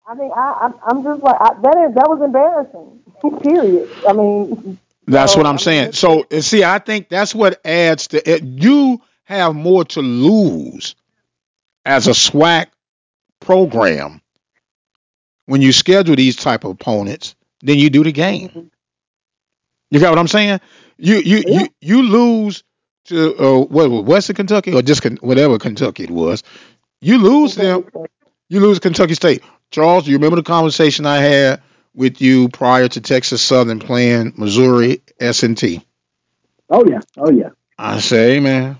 [0.07, 1.87] I mean, I, I'm, I'm just like I, that.
[1.89, 3.01] Is, that was embarrassing.
[3.41, 3.89] Period.
[4.07, 5.93] I mean, That's So, what I'm saying.
[5.93, 8.43] So see, I think that's what adds to it.
[8.43, 10.95] You have more to lose
[11.85, 12.67] as a SWAC
[13.39, 14.21] program,
[15.45, 18.71] when you schedule these type of opponents, then you do the game.
[19.91, 20.59] You got what I'm saying?
[20.97, 21.59] You you Yeah.
[21.61, 22.63] you you lose
[23.05, 26.41] to uh, what was Western Kentucky or just Ken- whatever Kentucky it was.
[27.01, 27.85] You lose them.
[28.49, 29.43] You lose Kentucky State.
[29.69, 31.61] Charles, do you remember the conversation I had
[31.95, 35.81] with you prior to Texas Southern playing Missouri S&T?
[36.69, 38.77] Oh yeah, oh yeah, I say, man,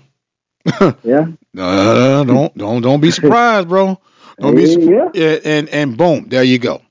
[1.04, 1.26] yeah,
[1.56, 4.00] uh, don't don't don't be surprised, bro.
[4.40, 5.14] Don't be surprised.
[5.16, 6.82] Yeah, and and boom, there you go.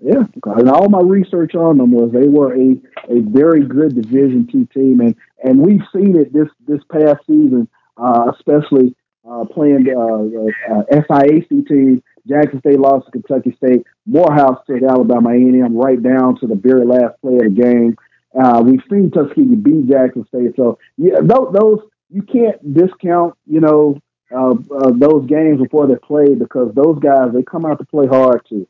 [0.00, 0.24] yeah.
[0.44, 2.72] And all my research on them was they were a,
[3.08, 7.68] a very good Division two team, and and we've seen it this this past season,
[7.96, 8.94] uh, especially
[9.28, 12.02] uh, playing uh, uh, uh, SIAC teams.
[12.28, 13.84] Jackson State lost to Kentucky State.
[14.06, 17.96] Morehouse State, Alabama A&M right down to the very last play of the game.
[18.38, 21.78] Uh, we've seen Tuskegee beat Jackson State, so yeah, those, those
[22.10, 23.34] you can't discount.
[23.46, 23.98] You know
[24.34, 28.06] uh, uh, those games before they're played because those guys they come out to play
[28.06, 28.66] hard too.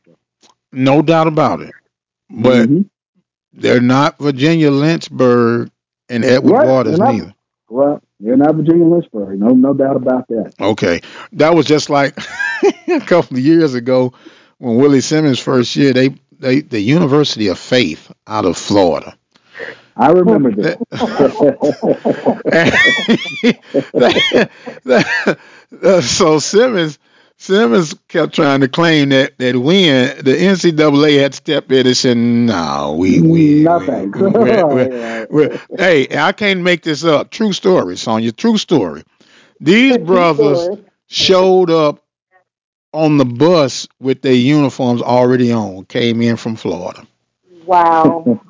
[0.73, 1.71] No doubt about it.
[2.29, 2.89] But Mhm.
[3.53, 5.69] they're not Virginia Lynchburg
[6.09, 7.33] and Edward Right, Waters neither.
[7.69, 9.37] Well, they're not Virginia Lynchburg.
[9.39, 10.53] No, no doubt about that.
[10.59, 11.01] Okay,
[11.33, 12.17] that was just like
[12.87, 14.13] a couple of years ago
[14.57, 15.91] when Willie Simmons first year.
[15.93, 19.17] They they the University of Faith out of Florida.
[19.95, 20.79] I remember that.
[20.89, 21.33] That-
[24.83, 25.39] that-
[25.81, 26.99] uh, so Simmons
[27.37, 32.17] Simmons kept trying to claim that that when the NCAA had stepped in and said,
[32.17, 34.11] "No, we we Nothing.
[34.11, 37.31] we- we- we- we- hey, I can't make this up.
[37.31, 38.35] True story, Sonja.
[38.35, 39.03] True story.
[39.59, 40.69] These brothers
[41.07, 42.03] showed up
[42.93, 45.85] on the bus with their uniforms already on.
[45.85, 47.05] Came in from Florida.
[47.65, 48.39] Wow.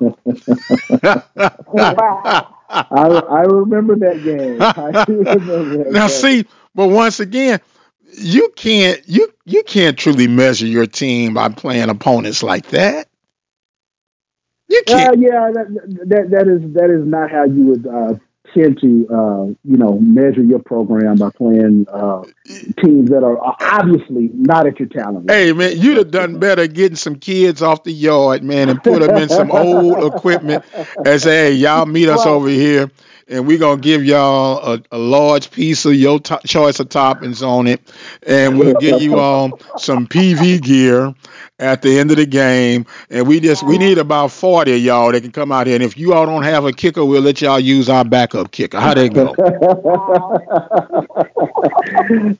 [1.72, 2.50] wow.
[2.68, 4.60] I, I remember that game.
[4.60, 6.16] I remember that now game.
[6.16, 6.44] see,
[6.74, 7.60] but once again,
[8.18, 13.08] you can't you you can't truly measure your team by playing opponents like that.
[14.68, 15.14] You Uh, can't.
[15.18, 15.66] yeah, that,
[16.08, 18.14] that that is that is not how you would uh,
[18.54, 22.22] tend to uh, you know measure your program by playing uh,
[22.84, 25.26] teams that are obviously not at your talent.
[25.26, 25.28] level.
[25.28, 29.00] Hey man, you'd have done better getting some kids off the yard, man, and put
[29.00, 30.64] them in some old equipment
[31.04, 32.32] and say, "Hey, y'all meet us Right.
[32.32, 32.90] over here,
[33.28, 37.46] and we're gonna give y'all a, a large piece of your to- choice of toppings
[37.46, 37.80] on it,
[38.26, 41.14] and we'll give you all some PV gear
[41.58, 43.78] at the end of the game, and we just we oh.
[43.78, 46.42] need about forty of y'all that can come out here, and if you all don't
[46.42, 48.80] have a kicker, we'll let y'all use our backup kicker.
[48.80, 49.34] How they go?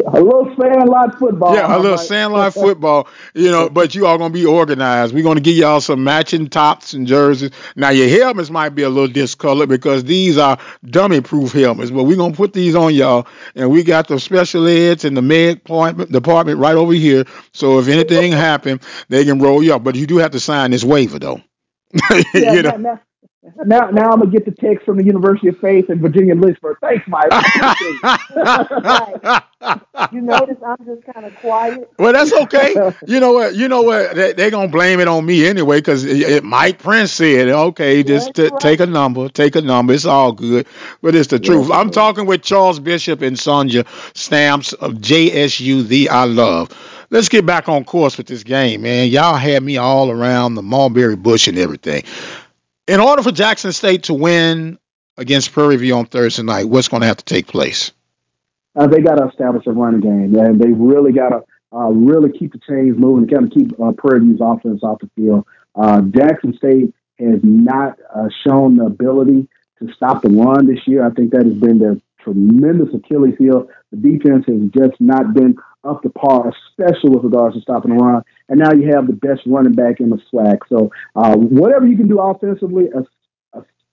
[0.07, 1.55] a little sandlot football.
[1.55, 5.15] Yeah, a little sandlot football, you know, but you all gonna be organized.
[5.15, 7.53] We're gonna give y'all some matching tops and jerseys.
[7.77, 12.05] Now your helmets might be a little discolored because these are dummy proof helmets, but
[12.05, 15.63] we're gonna put these on y'all and we got the special eds and the med
[15.63, 17.25] department department right over here.
[17.53, 19.85] So if anything happen, they can roll you up.
[19.85, 21.41] But you do have to sign this waiver though.
[22.35, 22.77] Yeah, you now, know.
[22.77, 23.01] now,
[23.65, 26.79] now, now I'm gonna get the text from the University of Faith in Virginia Lynchburg.
[26.81, 27.31] Thanks, Mike.
[30.13, 31.91] You notice I'm just kind of quiet.
[31.99, 32.75] Well, that's okay.
[33.07, 33.55] You know what?
[33.55, 34.15] You know what?
[34.15, 36.05] They, they gonna blame it on me anyway because
[36.43, 38.61] Mike Prince said, "Okay, just t- right.
[38.61, 39.93] take a number, take a number.
[39.93, 40.67] It's all good."
[41.03, 41.71] But it's the truth.
[41.71, 43.87] I'm talking with Charles Bishop and Sonja
[44.17, 46.71] Stamps of JSU, the I love.
[47.11, 49.09] Let's get back on course with this game, man.
[49.09, 52.05] Y'all had me all around the mulberry bush and everything.
[52.87, 54.79] In order for Jackson State to win
[55.17, 57.93] against Prairie View on Thursday night, what's going to have to take place?
[58.77, 61.45] uh, they got to establish a running game, and they really got to
[61.77, 65.11] uh, really keep the chains moving, kind of keep uh, Prairie View's offense off the
[65.17, 65.47] field.
[65.75, 71.05] Uh, Jackson State has not uh, shown the ability to stop the run this year.
[71.05, 73.69] I think that has been their tremendous Achilles heel.
[73.91, 78.03] The defense has just not been up to par, especially with regards to stopping the
[78.03, 78.23] run.
[78.49, 80.59] And now you have the best running back in the SWAC.
[80.69, 82.89] So uh, whatever you can do offensively,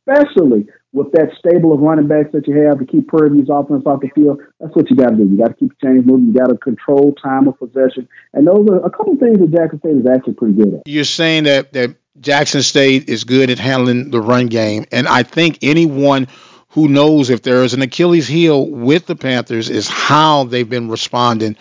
[0.08, 4.02] especially with that stable of running backs that you have to keep View's offense off
[4.02, 5.24] the field, that's what you got to do.
[5.24, 6.28] You got to keep the chains moving.
[6.28, 8.08] You got to control time of possession.
[8.34, 10.88] And those are a couple of things that Jackson State is actually pretty good at.
[10.88, 15.24] you're saying that that Jackson State is good at handling the run game, and I
[15.24, 16.28] think anyone
[16.70, 20.90] who knows if there is an Achilles heel with the Panthers is how they've been
[20.90, 21.58] responding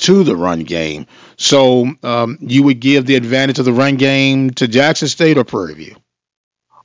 [0.00, 1.06] to the run game.
[1.36, 5.44] So um, you would give the advantage of the run game to Jackson State or
[5.44, 5.96] Prairie View.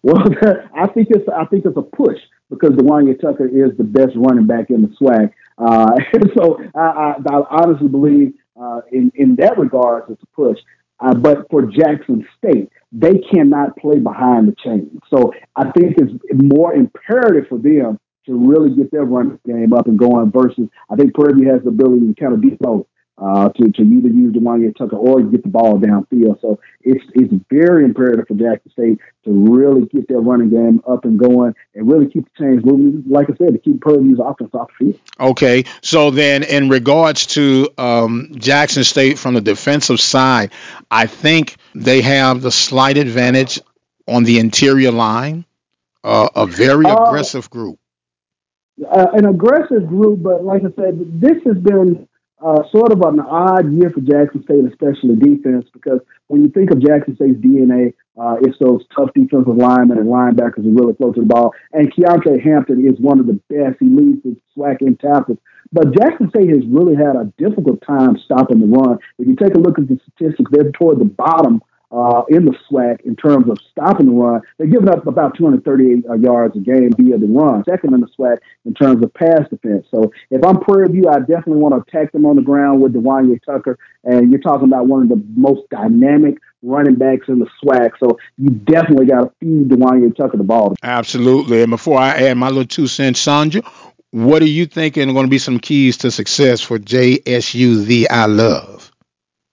[0.04, 0.18] Well,
[0.76, 4.46] I think it's I think it's a push because Dawonya Tucker is the best running
[4.46, 5.32] back in the SWAC.
[5.58, 5.96] Uh,
[6.38, 10.60] so I, I, I honestly believe uh, in in that regard it's a push.
[11.00, 14.98] Uh, but for Jackson State, they cannot play behind the chains.
[15.10, 19.88] So I think it's more imperative for them to really get their run game up
[19.88, 20.32] and going.
[20.32, 23.82] Versus, I think View has the ability to kind of be both uh, to, to
[23.82, 26.42] either use Dawonya Tucker or get the ball downfield.
[26.42, 31.06] So it's it's very imperative for Jackson State to really get their running game up
[31.06, 33.04] and going and really keep the chains moving.
[33.08, 35.00] Like I said, to keep View's offense off the field.
[35.20, 40.52] Okay, so then in regards to um, Jackson State from the defensive side,
[40.92, 43.60] I think they have the slight advantage
[44.08, 45.46] on the interior line.
[46.04, 47.80] Uh, a very Uh, aggressive group.
[48.92, 52.08] uh, an aggressive group, but like I said, this has been
[52.46, 56.70] uh, sort of an odd year for Jackson State, especially defense, because when you think
[56.70, 61.16] of Jackson State's DNA, uh, it's those tough defensive linemen and linebackers who really float
[61.16, 61.54] to the ball.
[61.74, 63.78] And Keontae Hampton is one of the best.
[63.80, 65.40] He leads the SWAC in tackles.
[65.72, 69.00] But Jackson State has really had a difficult time stopping the run.
[69.18, 72.56] If you take a look at the statistics, they're toward the bottom uh, in the
[72.70, 74.42] SWAC in terms of stopping the run.
[74.58, 78.08] They're giving up about 238 uh, yards a game via the run, second in the
[78.18, 79.88] SWAC in terms of pass defense.
[79.92, 82.94] So if I'm Prairie View, I definitely want to attack them on the ground with
[82.94, 83.78] Dawonya Tucker.
[84.04, 87.92] And you're talking about one of the most dynamic running backs in the SWAC.
[88.00, 90.76] So you definitely got to feed Dawonya Tucker the ball.
[90.84, 91.62] Absolutely.
[91.62, 93.62] And before I add my little two cents, Sandra,
[94.12, 98.10] what are you thinking are going to be some keys to success for JSU, the
[98.10, 98.92] I love?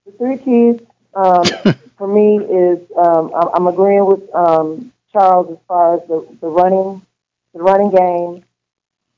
[0.07, 0.81] The three keys
[1.15, 1.45] um,
[1.99, 6.49] for me is um, I'm, I'm agreeing with um, Charles as far as the, the
[6.49, 7.03] running,
[7.55, 8.45] the running game.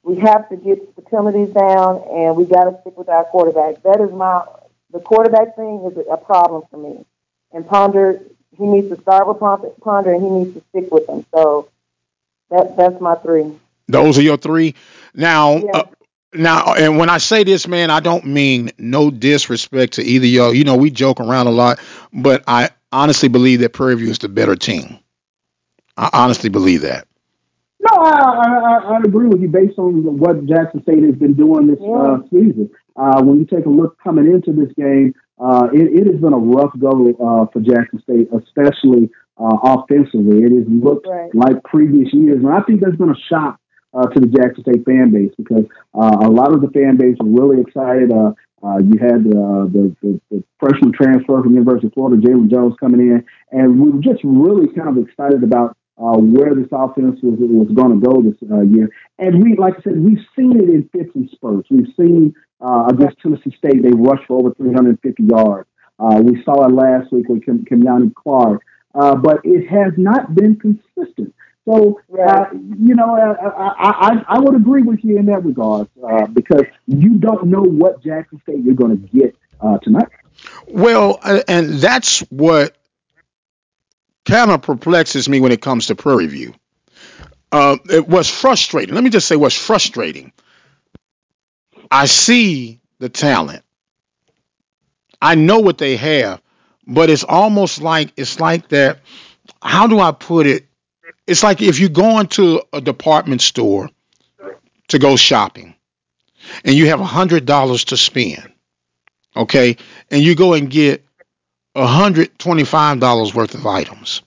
[0.03, 3.83] We have to get the penalties down, and we got to stick with our quarterback.
[3.83, 4.45] That is my
[4.93, 7.05] the quarterback thing is a problem for me.
[7.53, 8.21] And Ponder,
[8.57, 11.25] he needs to start with Ponder, Ponder and he needs to stick with him.
[11.35, 11.69] So
[12.51, 13.53] that that's my three.
[13.89, 14.75] Those are your three.
[15.15, 15.71] Now, Yeah.
[15.75, 15.85] uh,
[16.35, 20.55] now, and when I say this, man, I don't mean no disrespect to either y'all.
[20.55, 21.81] You know, we joke around a lot,
[22.13, 24.99] but I honestly believe that Prairie View is the better team.
[25.97, 27.07] I honestly believe that.
[27.81, 31.35] No, I, I, I- I agree with you based on what Jackson State has been
[31.35, 32.71] doing this uh, season.
[32.97, 36.33] Uh, when you take a look coming into this game, uh, it, it has been
[36.33, 40.43] a rough go uh, for Jackson State, especially uh, offensively.
[40.45, 41.35] It has looked Right.
[41.35, 43.59] like previous years, and I think there's been a shock
[43.95, 47.17] uh, to the Jackson State fan base because uh, a lot of the fan base
[47.21, 48.13] were really excited.
[48.13, 48.33] Uh,
[48.65, 52.75] uh, you had uh, the, the, the freshman transfer from University of Florida, Jalon Jones,
[52.81, 57.21] coming in, and we were just really kind of excited about uh, where this offense
[57.23, 58.89] was, was going to go this uh, year.
[59.19, 61.69] And we, like I said, we've seen it in fits and spurts.
[61.71, 65.69] We've seen uh, against Tennessee State, they rushed for over 350 yards.
[65.99, 68.63] Uh, we saw it last week with Kim, Clark,
[68.95, 71.35] uh, but it has not been consistent.
[71.65, 75.89] So, uh, you know, uh, I, I, I would agree with you in that regard
[76.07, 80.09] uh, because you don't know what Jackson State you're going to get uh, tonight.
[80.69, 82.77] Well, uh, and that's what
[84.27, 86.55] kind of perplexes me when it comes to Prairie View.
[87.51, 88.95] Uh, it was frustrating.
[88.95, 90.33] Let me just say what's frustrating.
[91.91, 93.65] I see the talent.
[95.23, 96.43] I know what they have,
[96.87, 98.99] but it's almost like it's like that.
[99.63, 100.67] How do I put it?
[101.27, 103.91] It's like if you go into a department store
[104.89, 105.75] to go shopping
[106.65, 108.53] and you have a hundred dollars to spend,
[109.37, 109.77] okay,
[110.11, 111.05] and you go and get
[111.75, 114.23] a hundred twenty-five dollars worth of items,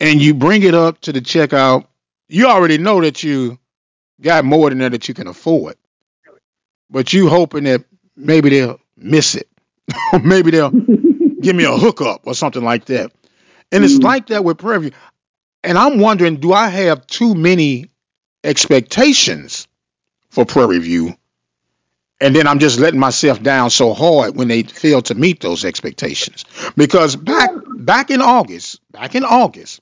[0.00, 1.86] and you bring it up to the checkout,
[2.28, 3.58] you already know that you
[4.20, 5.76] got more than that that you can afford,
[6.90, 7.84] but you hoping that
[8.16, 9.48] maybe they'll miss it,
[10.12, 10.70] or maybe they'll
[11.40, 13.12] give me a hookup or something like that,
[13.70, 14.04] and it's Mhm.
[14.04, 14.90] like that with View.
[15.66, 17.90] And I'm wondering, do I have too many
[18.44, 19.66] expectations
[20.30, 21.16] for Prairie View?
[22.20, 25.64] And then I'm just letting myself down so hard when they fail to meet those
[25.64, 26.44] expectations.
[26.76, 29.80] Because back back in August, back in August,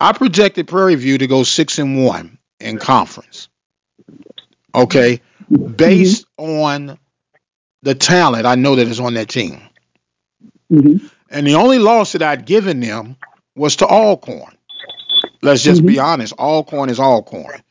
[0.00, 3.50] I projected Prairie View to go six and one in conference.
[4.74, 5.20] Okay,
[5.76, 6.98] based on
[7.82, 9.60] the talent I know that is on that team.
[10.72, 11.10] Mhm.
[11.28, 13.16] And the only loss that I'd given them
[13.54, 14.56] was to Alcorn.
[15.42, 16.32] Let's just be honest.
[16.38, 17.62] Alcorn is Alcorn.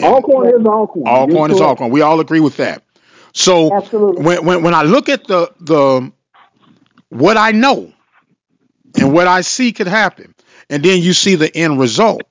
[0.00, 1.06] Alcorn is Alcorn.
[1.06, 1.90] Alcorn You're is all Alcorn.
[1.90, 2.82] We all agree with that.
[3.32, 4.22] So Absolutely.
[4.22, 6.12] when, when when I look at the the
[7.08, 7.92] what I know
[8.98, 10.34] and what I see could happen,
[10.68, 12.22] and then you see the end result,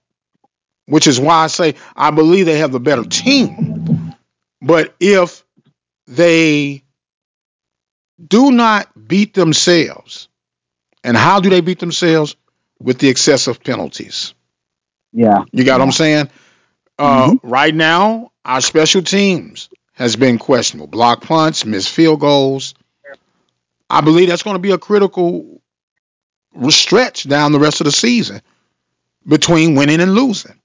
[0.86, 4.14] which is why I say I believe they have the better team.
[4.62, 5.44] But if
[6.08, 6.84] they
[8.26, 10.30] do not beat themselves,
[11.04, 12.36] and how do they beat themselves?
[12.80, 14.34] With the excessive penalties.
[15.14, 15.44] Yeah.
[15.52, 16.30] You got what I'm saying?
[16.98, 20.88] Uh, Right now, our special teams has been questionable.
[20.88, 22.74] Block punts, missed field goals.
[23.90, 25.62] I believe that's going to be a critical
[26.70, 28.42] stretch down the rest of the season
[29.28, 30.60] between winning and losing.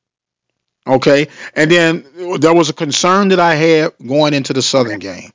[0.86, 2.07] Okay, and then
[2.38, 5.30] there was a concern that I had going into the Southern game,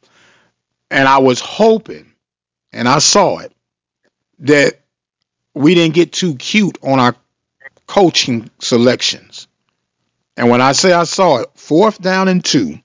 [0.89, 2.11] and I was hoping,
[2.71, 3.51] and I saw it,
[4.39, 4.79] that
[5.53, 7.15] we didn't get too cute on our
[7.93, 9.47] coaching selections.
[10.35, 12.79] And when I say I saw it, fourth down and two,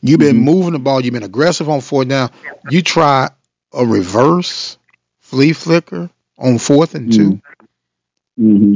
[0.00, 0.44] you've been Mhm.
[0.44, 2.30] moving the ball, you've been aggressive on fourth down.
[2.64, 3.28] You try
[3.72, 4.78] a reverse
[5.20, 7.40] flea flicker on fourth and 2
[8.36, 8.74] hmm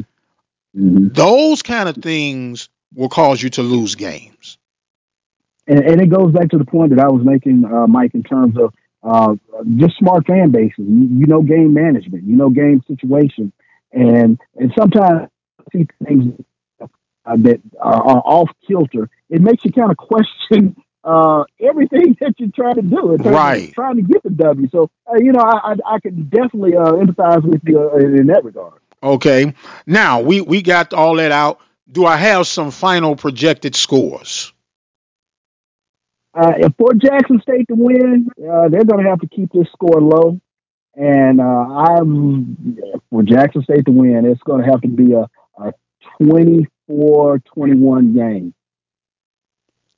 [0.73, 4.59] hmm Those kind of things will cause you to lose games.
[5.67, 8.23] And, and it goes back to the point that I was making, uh, Mike, in
[8.23, 9.35] terms of uh,
[9.77, 10.79] just smart fan bases.
[10.79, 13.53] You, you know game management, you know game situation,
[13.93, 15.29] and and sometimes
[15.73, 16.35] see things
[16.81, 19.11] uh, that are, are off kilter.
[19.31, 23.27] It makes you kind of question uh, everything that you're trying to do, in terms
[23.27, 23.73] of Right.
[23.73, 24.69] Trying to get the W.
[24.71, 28.27] So uh, you know, I, I, I can definitely uh, empathize with you uh, in,
[28.27, 28.81] that regard.
[29.03, 29.55] Okay.
[29.87, 31.61] Now we we got all that out.
[31.91, 34.53] Do I have some final projected scores?
[36.35, 39.69] Uh, if for Jackson State to win, uh, they're going to have to keep this
[39.73, 40.39] score low.
[40.95, 42.79] And uh, I'm
[43.11, 45.29] for Jackson State to win, it's going to have to be a,
[45.59, 45.73] a
[46.21, 48.55] 24-21 game.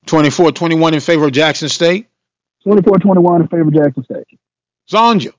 [0.07, 2.07] 24-21 in favor of Jackson State.
[2.67, 4.39] 24-21 in favor of Jackson State.
[4.91, 5.33] Sonja,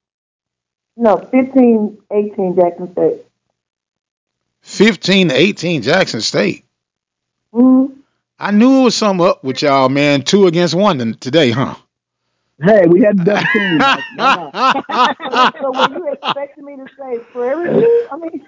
[0.96, 3.26] No, 15, 18 Jackson State.
[4.62, 6.66] 15 18 Jackson State.
[7.54, 7.94] Mm-hmm.
[8.38, 10.22] I knew it was something up with y'all, man.
[10.22, 11.76] Two against one today, huh?
[12.62, 13.78] Hey, we had the double team.
[13.80, 14.06] Mike.
[14.16, 14.56] Why not?
[15.62, 18.08] So were you expecting me to say Prairie View?
[18.12, 18.46] I mean,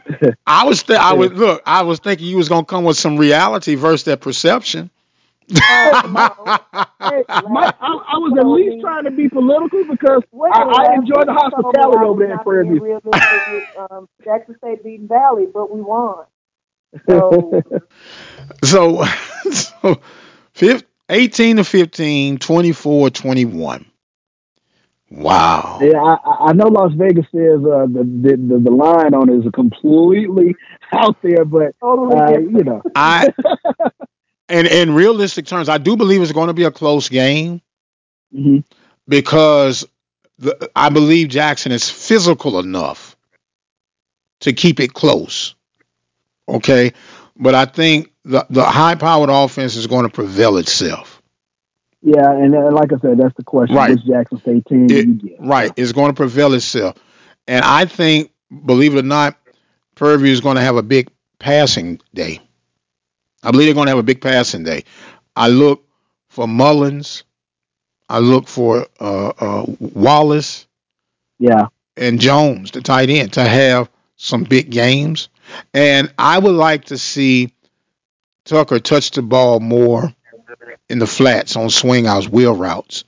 [0.48, 3.18] I was th- I was look, I was thinking you was gonna come with some
[3.18, 4.90] reality versus that perception.
[5.70, 6.58] oh, no.
[7.04, 10.66] Hey, Mike, I, I was at least trying to be political because Wait I, a
[10.66, 12.82] minute, I enjoy the you told me hospitality over there in not Prairie View.
[12.82, 13.44] realistic
[13.78, 16.26] um, Jackson State beating Valley, but we won.
[17.10, 17.66] So
[18.64, 19.06] So,
[19.52, 20.02] so
[20.54, 23.86] fif- 18 to 15, 24 21.
[25.12, 25.80] Wow.
[25.82, 29.30] Yeah, I, I- I know Las Vegas says uh, the, the the the line on
[29.30, 30.56] it is completely
[30.94, 33.34] out there, but uh, you know, I
[34.50, 37.62] and in realistic terms, I do believe it's going to be a close game
[38.34, 38.64] mhm.
[39.08, 39.86] because
[40.40, 43.18] the, I believe Jackson is physical enough
[44.42, 45.56] to keep it close.
[46.48, 46.94] Okay,
[47.36, 51.11] but I think the the high powered offense is going to prevail itself.
[52.02, 53.92] Yeah, and uh, like I said, that's the question: Right.
[53.92, 55.40] which Jackson State team It-?
[55.40, 56.98] Right, it's going to prevail itself,
[57.48, 58.32] and I think,
[58.66, 59.38] believe it or not,
[59.96, 62.40] Prairie View is going to have a big passing day.
[63.44, 64.84] I believe they're going to have a big passing day.
[65.36, 65.84] I look
[66.30, 67.24] for Mullins.
[68.10, 70.68] I look for uh, uh, Wallace
[71.40, 75.30] Yeah, and Jones, the tight end, to have some big games.
[75.74, 77.54] And I would like to see
[78.46, 80.14] Tucker touch the ball more
[80.90, 83.04] in the flats on swing outs, wheel routes.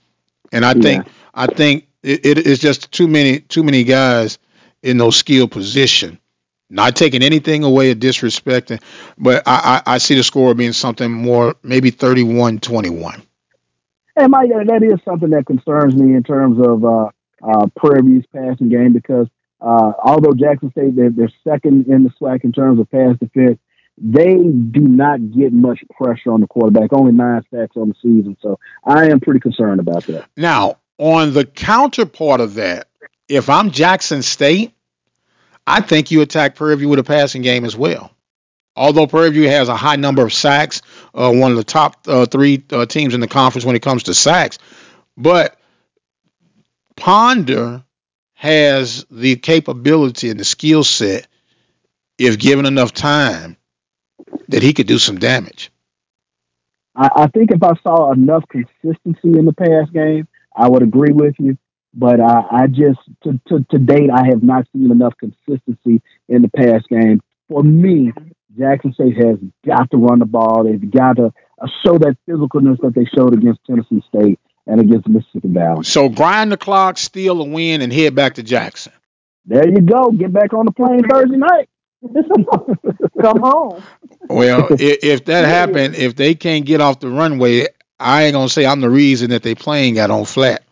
[0.52, 4.38] And I think I think it, it is just too many too many guys
[4.82, 6.20] in those skill position.
[6.70, 8.82] Not taking anything away or disrespecting,
[9.18, 13.22] but I, I, I see the score being something more maybe 31-21.
[14.16, 17.10] and Mike, that is something that concerns me in terms of uh,
[17.44, 19.28] uh, Prairie View's passing game because
[19.62, 23.60] uh, although Jackson State they're, they're second in the SWAC in terms of pass defense,
[23.98, 26.92] they do not get much pressure on the quarterback.
[26.94, 30.26] Only nine sacks on the season, so I am pretty concerned about that.
[30.36, 32.88] Now, on the counterpart of that,
[33.28, 34.74] if I'm Jackson State,
[35.66, 38.12] I think you attack Prairie View with a passing game as well.
[38.76, 40.82] Although Prairie View has a high number of sacks,
[41.14, 44.04] uh, one of the top uh, three uh, teams in the conference when it comes
[44.04, 44.58] to sacks,
[45.16, 45.60] but
[46.96, 47.84] Ponder
[48.34, 51.28] has the capability and the skill set,
[52.18, 53.58] if given enough time,
[54.50, 55.72] that he could do some damage.
[56.96, 61.14] I, I think if I saw enough consistency in the pass game, I would agree
[61.14, 61.58] with you.
[61.96, 66.42] But I, I just to, to to date, I have not seen enough consistency in
[66.42, 67.22] the pass game.
[67.50, 68.12] For me,
[68.58, 70.64] Jackson State has got to run the ball.
[70.64, 71.32] They've got to
[71.62, 75.84] uh, show that physicalness that they showed against Tennessee State and against Mississippi Valley.
[75.84, 78.94] So grind the clock, steal a win, and head back to Jackson.
[79.46, 80.12] There you go.
[80.12, 81.70] Get back on the plane Thursday night.
[83.22, 83.84] Come home.
[84.30, 87.68] Well, if, if that happened, if they can't get off the runway,
[88.00, 90.64] I ain't gonna say I'm the reason that they plane got on flat.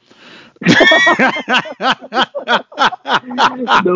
[0.61, 0.77] no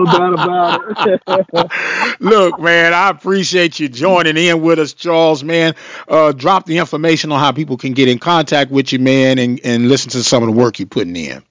[0.05, 2.15] doubt about it.
[2.19, 5.43] Look, man, I appreciate you joining in with us, Charles.
[5.43, 5.75] Man,
[6.07, 9.59] uh, drop the information on how people can get in contact with you, man, and,
[9.63, 11.43] and listen to some of the work you're putting in.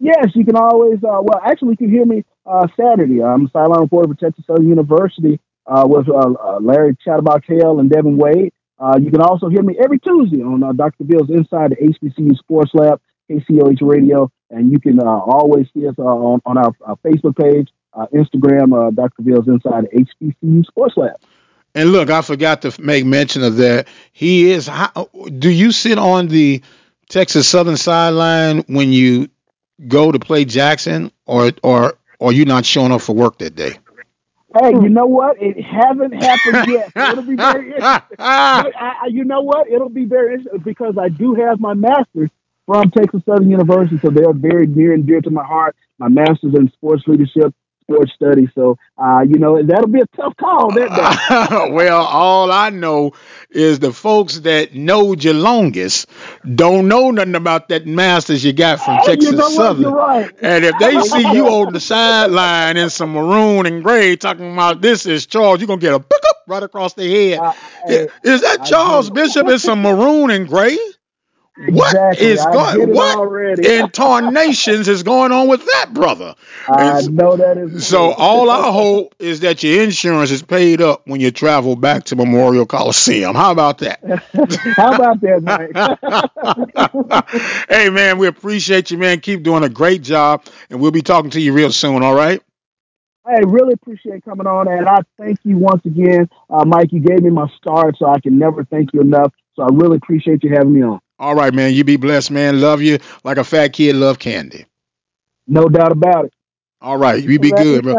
[0.00, 0.98] Yes, you can always.
[1.04, 3.22] Uh, well, actually, you can hear me uh, Saturday.
[3.22, 7.90] I'm sideline reporter for Texas Southern University uh, with uh, uh, Larry Chatterbox Hale and
[7.90, 8.52] Devin Wade.
[8.78, 11.04] Uh, you can also hear me every Tuesday on uh, Dr.
[11.04, 15.94] Bill's Inside the HBCU Sports Lab, KCOH Radio, and you can uh, always see us
[15.98, 19.22] uh, on, on our, our, Facebook page, uh, Instagram, uh, Dr.
[19.22, 21.16] Bill's Inside the HBCU Sports Lab.
[21.74, 23.88] And look, I forgot to make mention of that.
[24.12, 24.66] He is.
[24.66, 26.62] How, do you sit on the
[27.08, 29.28] Texas Southern sideline when you
[29.88, 33.72] go to play Jackson, or or or you not showing up for work that day?
[34.60, 35.42] Hey, you know what?
[35.42, 36.92] It hasn't happened yet.
[37.12, 38.16] It'll be very interesting.
[38.18, 39.68] I, you know what?
[39.68, 42.30] It'll be very interesting because I do have my master's
[42.66, 45.74] from Texas Southern University, so they're very near and dear to my heart.
[45.98, 47.52] My master's in sports leadership
[47.82, 48.48] sports studies.
[48.54, 51.72] So, uh, you know, that'll be a tough call that day.
[51.72, 53.12] well, all I know
[53.50, 56.08] is the folks that know you longest
[56.54, 59.92] don't know nothing about that masters you got from Texas you know Southern.
[59.92, 60.30] Right.
[60.40, 64.80] And if they see you on the sideline in some maroon and gray talking about
[64.80, 67.38] this is Charles, you're gonna get a pick up right across the head.
[67.38, 67.52] Uh,
[68.24, 70.78] is that Charles Bishop in some maroon and gray?
[71.54, 72.26] What exactly.
[72.28, 72.94] is going?
[72.94, 76.34] What in tarnations is going on with that brother?
[76.68, 77.86] I and know that is.
[77.86, 82.04] So all I hope is that your insurance is paid up when you travel back
[82.04, 83.34] to Memorial Coliseum.
[83.34, 84.00] How about that?
[84.76, 85.42] How about that,
[87.12, 87.68] Mike?
[87.68, 89.20] hey man, we appreciate you, man.
[89.20, 92.02] Keep doing a great job, and we'll be talking to you real soon.
[92.02, 92.42] All right.
[93.26, 96.92] I really appreciate coming on, and I thank you once again, uh, Mike.
[96.92, 99.34] You gave me my start, so I can never thank you enough.
[99.54, 101.01] So I really appreciate you having me on.
[101.22, 101.72] All right, man.
[101.74, 102.60] You be blessed, man.
[102.60, 104.66] Love you like a fat kid love candy.
[105.46, 106.34] No doubt about it.
[106.80, 107.96] All right, you be Love good, bro.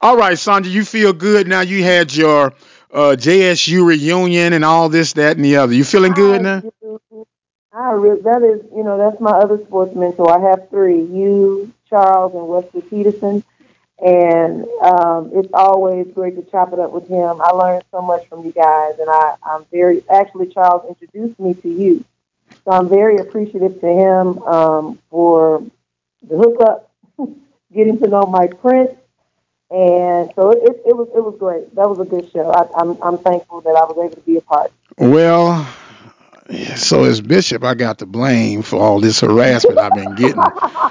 [0.00, 1.60] All right, Sandra, you feel good now.
[1.60, 2.54] You had your
[2.92, 5.74] uh, JSU reunion and all this, that, and the other.
[5.74, 6.64] You feeling good now?
[7.72, 10.30] I really, that is, you know, that's my other sports mentor.
[10.30, 13.44] I have three: you, Charles, and Wesley Peterson
[14.02, 17.40] and um, it's always great to chop it up with him.
[17.40, 21.54] I learned so much from you guys, and I, I'm very actually Charles introduced me
[21.54, 22.04] to you,
[22.64, 25.62] so I'm very appreciative to him um, for
[26.22, 26.90] the hookup,
[27.74, 28.92] getting to know my Prince,
[29.70, 31.74] and so it, it, it was it was great.
[31.74, 32.50] That was a good show.
[32.50, 34.72] I, I'm I'm thankful that I was able to be a part.
[34.98, 35.68] Well.
[36.74, 40.42] So as bishop, I got to blame for all this harassment I've been getting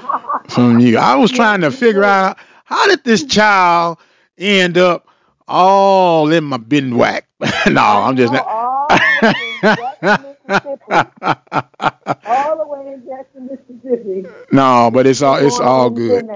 [0.48, 0.96] from you.
[0.96, 2.38] I was trying to figure out
[2.70, 3.98] how did this child
[4.38, 5.06] end up
[5.48, 7.28] all in my bin whack?
[7.68, 8.46] no, I'm just not.
[12.24, 14.26] All the way in Jackson, Mississippi.
[14.52, 16.28] No, but it's all it's all good.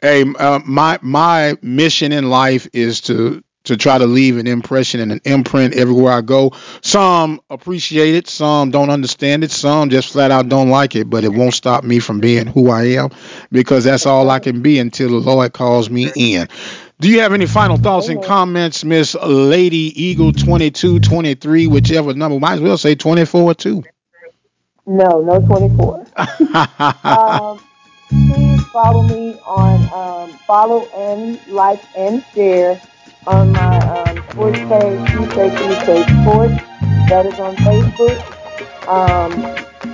[0.00, 5.00] Hey, uh, my my mission in life is to to try to leave an impression
[5.00, 6.52] and an imprint everywhere I go.
[6.82, 11.24] Some appreciate it, some don't understand it, some just flat out don't like it, but
[11.24, 13.10] it won't stop me from being who I am
[13.50, 16.48] because that's all I can be until the Lord calls me in.
[17.00, 22.38] Do you have any final thoughts and comments, Miss Lady Eagle 2223, whichever number?
[22.38, 23.82] Might as well say 24 too.
[24.86, 26.06] No, no 24.
[27.04, 27.60] um,
[28.08, 32.80] please follow me on um, follow and like and share
[33.26, 36.54] on my um, sports page, You Say You Say Sports.
[37.08, 38.18] That is on Facebook.
[38.88, 39.32] Um,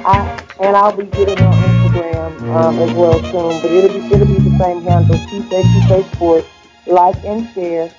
[0.04, 3.62] I and I'll be getting on Instagram um, as well soon.
[3.62, 5.16] But it'll be it'll be the same handle.
[5.28, 6.48] She Say She Say Sports.
[6.86, 7.92] Like and share,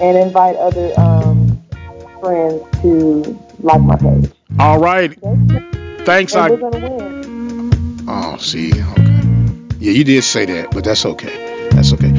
[0.00, 1.60] and invite other um,
[2.20, 4.30] friends to like my page.
[4.58, 5.18] All right.
[6.04, 6.34] Thanks.
[6.34, 6.50] And I.
[6.50, 8.04] we're gonna win.
[8.08, 8.72] Oh, see.
[8.72, 9.18] Okay.
[9.80, 11.68] Yeah, you did say that, but that's okay.
[11.70, 12.10] That's okay.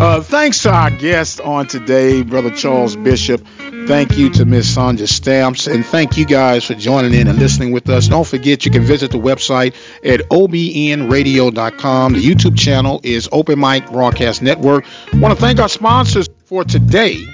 [0.00, 3.44] Uh, thanks to our guest on today, Brother Charles Bishop.
[3.88, 7.72] Thank you to Miss Sonja Stamps, and thank you guys for joining in and listening
[7.72, 8.06] with us.
[8.06, 9.74] Don't forget you can visit the website
[10.04, 12.12] at obnradio.com.
[12.12, 14.84] The YouTube channel is Open Mic Broadcast Network.
[15.12, 17.24] I want to thank our sponsors for today.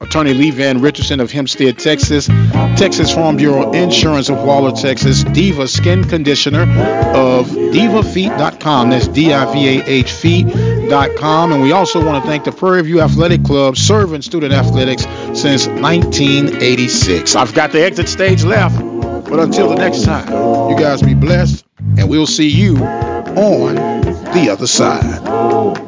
[0.00, 2.28] Attorney Lee Van Richardson of Hempstead, Texas,
[2.76, 8.90] Texas Farm Bureau Insurance of Waller, Texas, Diva Skin Conditioner of divahfeet.com.
[8.90, 11.52] That's D-I-V-A-H feet.com.
[11.52, 15.02] And we also want to thank the Prairie View Athletic Club serving student athletics
[15.38, 17.34] since 1986.
[17.34, 18.78] I've got the exit stage left,
[19.28, 20.28] but until the next time,
[20.70, 21.64] you guys be blessed,
[21.96, 23.74] and we'll see you on
[24.32, 25.87] the other side.